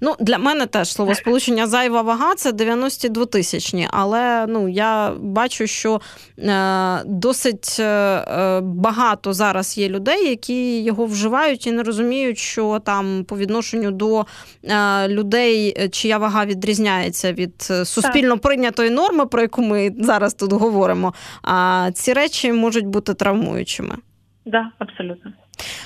Ну, 0.00 0.16
для 0.20 0.38
мене 0.38 0.66
теж 0.66 0.92
словосполучення 0.92 1.66
зайва 1.66 2.02
вага 2.02 2.34
це 2.34 2.52
92 2.52 3.26
тисячні, 3.26 3.88
але 3.90 4.46
ну, 4.48 4.68
я 4.68 5.12
бачу, 5.20 5.66
що 5.66 6.00
е, 6.38 7.02
досить 7.04 7.76
е, 7.80 7.84
е, 7.84 8.60
багато 8.60 9.32
зараз 9.32 9.78
є 9.78 9.88
людей, 9.88 10.28
які 10.28 10.82
його 10.82 11.06
вживають 11.06 11.66
і 11.66 11.72
не 11.72 11.82
розуміють, 11.82 12.38
що 12.38 12.78
там 12.78 13.24
по 13.24 13.36
відношенню 13.36 13.90
до 13.90 14.26
е, 14.64 15.08
людей, 15.08 15.88
чия 15.92 16.18
вага 16.18 16.44
відрізняється 16.44 17.32
від 17.32 17.68
е, 17.70 17.84
суспільно 17.84 18.38
прийнятої 18.38 18.90
норми, 18.90 19.26
про 19.26 19.42
яку 19.42 19.62
ми 19.62 19.92
зараз 19.98 20.34
тут 20.34 20.52
говоримо. 20.52 21.14
А 21.42 21.79
ці 21.94 22.12
речі 22.12 22.52
можуть 22.52 22.86
бути 22.86 23.14
травмуючими. 23.14 23.96
Да, 24.44 24.70
абсолютно. 24.78 25.32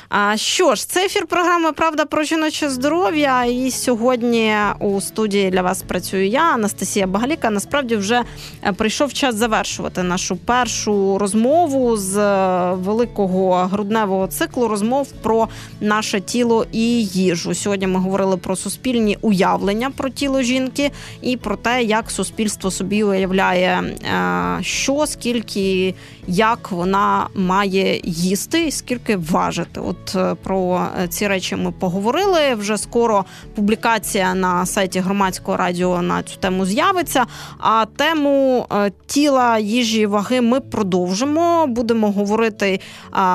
А 0.09 0.37
що 0.37 0.75
ж, 0.75 0.89
це 0.89 1.05
ефір 1.05 1.27
програми 1.27 1.73
Правда 1.73 2.05
про 2.05 2.23
жіноче 2.23 2.69
здоров'я. 2.71 3.45
І 3.45 3.71
сьогодні 3.71 4.55
у 4.81 5.01
студії 5.01 5.51
для 5.51 5.63
вас 5.63 5.83
працюю 5.83 6.27
я, 6.27 6.41
Анастасія 6.41 7.07
Багаліка. 7.07 7.51
Насправді 7.51 7.97
вже 7.97 8.23
е, 8.63 8.73
прийшов 8.73 9.13
час 9.13 9.35
завершувати 9.35 10.03
нашу 10.03 10.37
першу 10.37 11.19
розмову 11.19 11.97
з 11.97 12.17
е, 12.17 12.75
великого 12.75 13.55
грудневого 13.55 14.27
циклу 14.27 14.69
розмов 14.69 15.13
про 15.23 15.49
наше 15.81 16.21
тіло 16.21 16.67
і 16.73 17.05
їжу. 17.05 17.55
Сьогодні 17.55 17.87
ми 17.87 18.01
говорили 18.01 18.37
про 18.37 18.57
суспільні 18.57 19.19
уявлення 19.21 19.91
про 19.91 20.09
тіло 20.11 20.43
жінки 20.43 20.91
і 21.23 21.37
про 21.37 21.57
те, 21.57 21.83
як 21.83 22.11
суспільство 22.11 22.71
собі 22.71 23.05
уявляє, 23.05 23.83
е, 23.83 24.59
що 24.63 25.07
скільки, 25.07 25.95
як 26.27 26.71
вона 26.71 27.29
має 27.35 28.01
їсти, 28.05 28.67
і 28.67 28.71
скільки 28.71 29.17
важити. 29.65 29.81
От 29.81 30.17
е, 30.17 30.35
про 30.43 30.87
е, 31.03 31.09
ці 31.09 31.29
речі 31.29 31.57
ми 31.57 31.73
поговорили. 31.73 32.55
Вже 32.55 32.79
скоро 32.79 33.25
публікація 33.55 34.35
на 34.35 34.67
сайті 34.67 35.01
громадського 35.01 35.57
радіо 35.57 36.03
на 36.03 36.23
цю 36.23 36.37
тему 36.37 36.67
з'явиться. 36.67 37.27
А 37.59 37.87
тему 37.97 38.67
е, 38.73 38.93
тіла, 39.07 39.59
їжі, 39.59 40.07
ваги 40.07 40.41
ми 40.41 40.61
продовжимо. 40.61 41.67
Будемо 41.67 42.13
говорити 42.13 42.81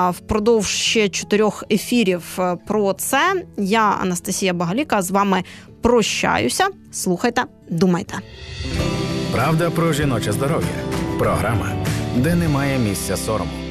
впродовж 0.09 0.67
ще 0.67 1.09
чотирьох 1.09 1.63
ефірів 1.71 2.39
про 2.67 2.93
це. 2.93 3.43
Я 3.57 3.97
Анастасія 4.01 4.53
Багаліка 4.53 5.01
з 5.01 5.11
вами 5.11 5.43
прощаюся. 5.81 6.67
Слухайте, 6.91 7.43
думайте. 7.69 8.13
Правда 9.31 9.69
про 9.69 9.93
жіноче 9.93 10.31
здоров'я. 10.31 10.67
Програма, 11.19 11.71
де 12.15 12.35
немає 12.35 12.79
місця 12.79 13.17
сорому. 13.17 13.68